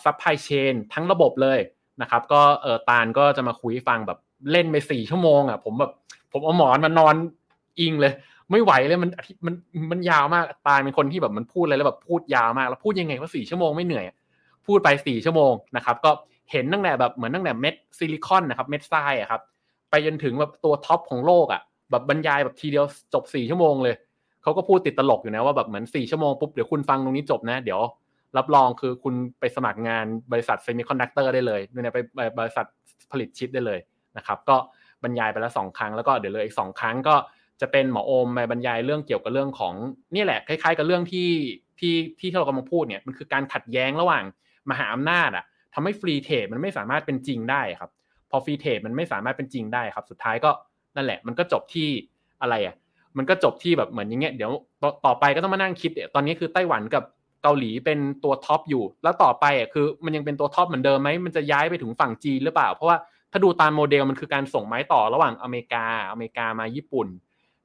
[0.04, 1.60] supply chain ทั้งระบบเลย
[2.02, 4.20] นะครับก็เออตาลก็จะมาคุยฟังแบบ
[4.52, 5.92] เล่นไปสี่ชั่วโมงอะผมแบบ
[6.32, 7.16] ผมเอาหมอนมานอน
[7.80, 8.14] อิงเลย
[8.52, 9.12] ไม่ไหวเลยมัน
[9.46, 9.54] มัน
[9.92, 14.06] มันยาวมากตาลเป็นคนที่แบบมันพูดอะไรแล้วแบบพูดยาวมาก แล้วพูดยังไงว่าสี่ชั่วโมงไม่เหนื่อย
[14.68, 16.12] พูดไปสี่ชั่วโมงนะครับก็
[16.52, 19.42] เห็นตั้งแต่แบบเหมือนตั้งแต่เม็ดซิลิคอนนะครับเม็ดทรายอะครับ
[19.90, 21.62] ไปจนถึงแบบตัว top ของโลกอะ
[21.92, 23.96] แบบบรรยายแบบทีเดียวจบสี่ชั่วโมงเลย
[24.44, 27.82] เขาก็พูดติดตลกอยู่นะว่าแบบเหมือนสี่ชั่วโมงปุ๊บเดี๋ยวคุณฟังตรงนี้จบนะ เดี๋ยว
[28.38, 32.00] รับรองคือคุณไปสมัครงานบริษัท semiconductor ได้เลยเนี่ยไป
[32.40, 32.66] บริษัท
[33.12, 33.80] ผลิตชิปได้เลย
[34.18, 34.58] นะครับก็
[35.04, 37.16] บรรยายไปแล้วสองครั้งแล้วก็เดี๋ยวเลยอีกสองครั้งก็
[37.62, 39.74] จะเป็นหมอโอมมาบรรยายเรื่องเกี่ยวกับเรื่องของ
[40.16, 41.30] นี่แหละคล้ายๆ กับเรื่องที่
[41.80, 44.24] ที่ที่เรากำลังพูดเนี่ยมันคือการขัดแย้งระหว่าง
[44.70, 47.92] มหาอำนาจอะทำให้ free trade มันไม่สามารถเป็นจริงได้ครับ
[48.32, 50.52] พอ free trade มันไม่สามารถเป็นจริงได้ครับ สุดท้ายก็
[50.98, 51.88] นั่นแหละ มันก็จบที่
[52.42, 52.76] อะไรอะ
[53.18, 54.52] มันก็จบที่แบบเหมือนอย่างเงี้ยเดี๋ยว
[55.06, 57.04] ต่อไปก็ต้องมานั่งคิดตอนนี้คือไต้หวันกับ
[57.44, 62.98] เกาหลีเป็นตัวท็อปอยู่ แล้วต่อไปอะคือ มันยังเป็นตัวท็อปเหมือนเดิมไหมมันจะย้ายไปถึงฝั่งจีนหรือเปล่า เพราะว่า
[63.32, 67.08] ถ้าดูตามโมเดลมันคือการส่งไม้ต่อระหว่างอเมริกา อเมริกามาญี่ปุ่น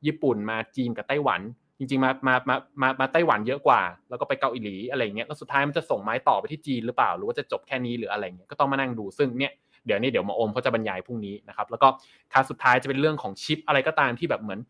[0.06, 1.40] ญี่ปุ่นมาจีนกับไต้หวัน
[1.78, 9.52] จริง ๆ มามามามามาไต้หวันเยอะกว่า แล้วก็ไปเกาหลีอะไรเงี้ยแล้วสุดท้ายมันจะส่งไม้ต่อไปที่จีนหรือเปล่า หรือว่าจะจบแค่นี้หรืออะไรเงี้ยก็ต้องมานั่งดูซึ่งเนี่ย
[9.86, 11.88] เดี๋ยวนี้เดี๋ยวมาโอมเขาจะบรรยายพรุ่งนี้นะครับแล้วก็
[12.32, 14.60] คาสุดท้ายจะเป็นเรื่องของชิปอะไรก็ตามที่แบบเหมือน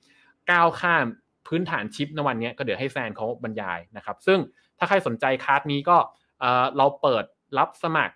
[0.50, 1.06] ก้าวข้าม
[1.48, 4.38] พื้นฐานชิปในวันนี้ก็เดี๋ยวให้แฟนเขาบรรยายนะครับ ซึ่ง
[4.78, 5.96] ถ้าใครสนใจคลาสนี้ก็
[6.76, 7.24] เราเปิด
[7.58, 8.14] รับสมัคร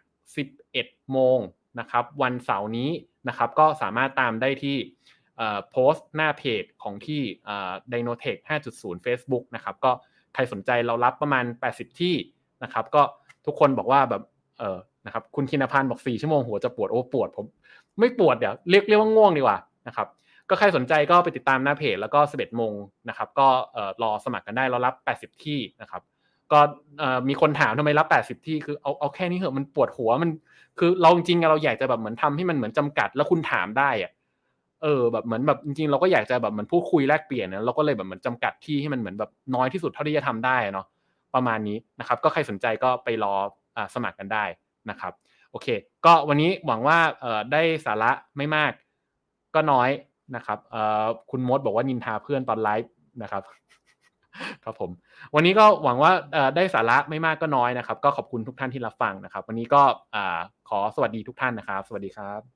[0.55, 1.39] 11 โมง
[1.81, 2.91] นะครับ วันเสาร์นี้
[3.29, 4.77] นะครับ ก็สามารถตามได้ที่
[5.71, 7.23] โพสต์หน้าเพจของที่
[7.93, 8.41] Dynotech
[8.73, 9.93] 5.0 Facebook นะครับ ก็
[10.35, 12.15] ใครสนใจเรารับประมาณ 80 ที่
[12.63, 13.03] นะครับ ก็
[13.47, 14.23] ทุกคนบอกว่าแบบ
[15.07, 17.47] นะครับคุณคินพันธ์บอก 4 ชั่วโมงหัวจะปวดโอ้ปวดผม
[17.99, 20.09] ไม่ปวดเดี๋ยวเรียกเรียกว่าง่วงดีกว่านะครับ
[20.49, 22.75] ก็ใครสนใจก็ไปติดตามหน้าเพจแล้วก็ 11โมง
[23.09, 23.49] นะครับก็
[24.03, 26.03] รอสมัครกันได้เรารับ 80 ที่นะครับ
[26.53, 26.61] ก็
[27.29, 30.31] มีคนถามทำไมรับ 80 ที่คือเอาเอาแค่นี้เหอะมันปวดหัวมัน
[30.79, 34.13] คือเราจริงๆเราอยากจะแบบเหมือนทำให้มันเหมือนจำกัด แล้วคุณถามได้อะ
[34.83, 40.87] เออแบบเหมือนแบบจริงๆเราก็อยากจะแบบเหมือนพูดคุยแลกเปลี่ยนนะเราก็เลยแบบเหมือนจำกัดที่ให้มันเหมือนแบบน้อยที่สุดเท่าที่จะทำได้เนาะ
[41.35, 43.35] ประมาณนี้นะครับ ก็ใครสนใจก็ไปรอ
[43.77, 44.45] อสมัครกันได้
[44.91, 45.13] นะครับ
[45.51, 45.69] โอเค
[46.07, 46.99] ก็วันนี้หวังว่า
[47.53, 48.73] ได้สาระไม่มาก
[49.55, 49.91] ก็น้อย
[50.37, 50.59] นะครับ
[51.31, 52.91] คุณมดบอกว่านินทาเพื่อนตอนไลฟ์
[53.23, 53.43] นะครับ
[54.65, 54.91] ครับผม
[55.35, 56.13] วันนี้ก็หวังว่า
[56.57, 59.83] ได้สาระไม่มากก็น้อยนะครับ ก็ขอบคุณทุกท่านที่รับฟังนะครับ วันนี้ก็
[60.69, 62.56] ขอสวัสดีทุกท่านนะครับ สวัสดีครับ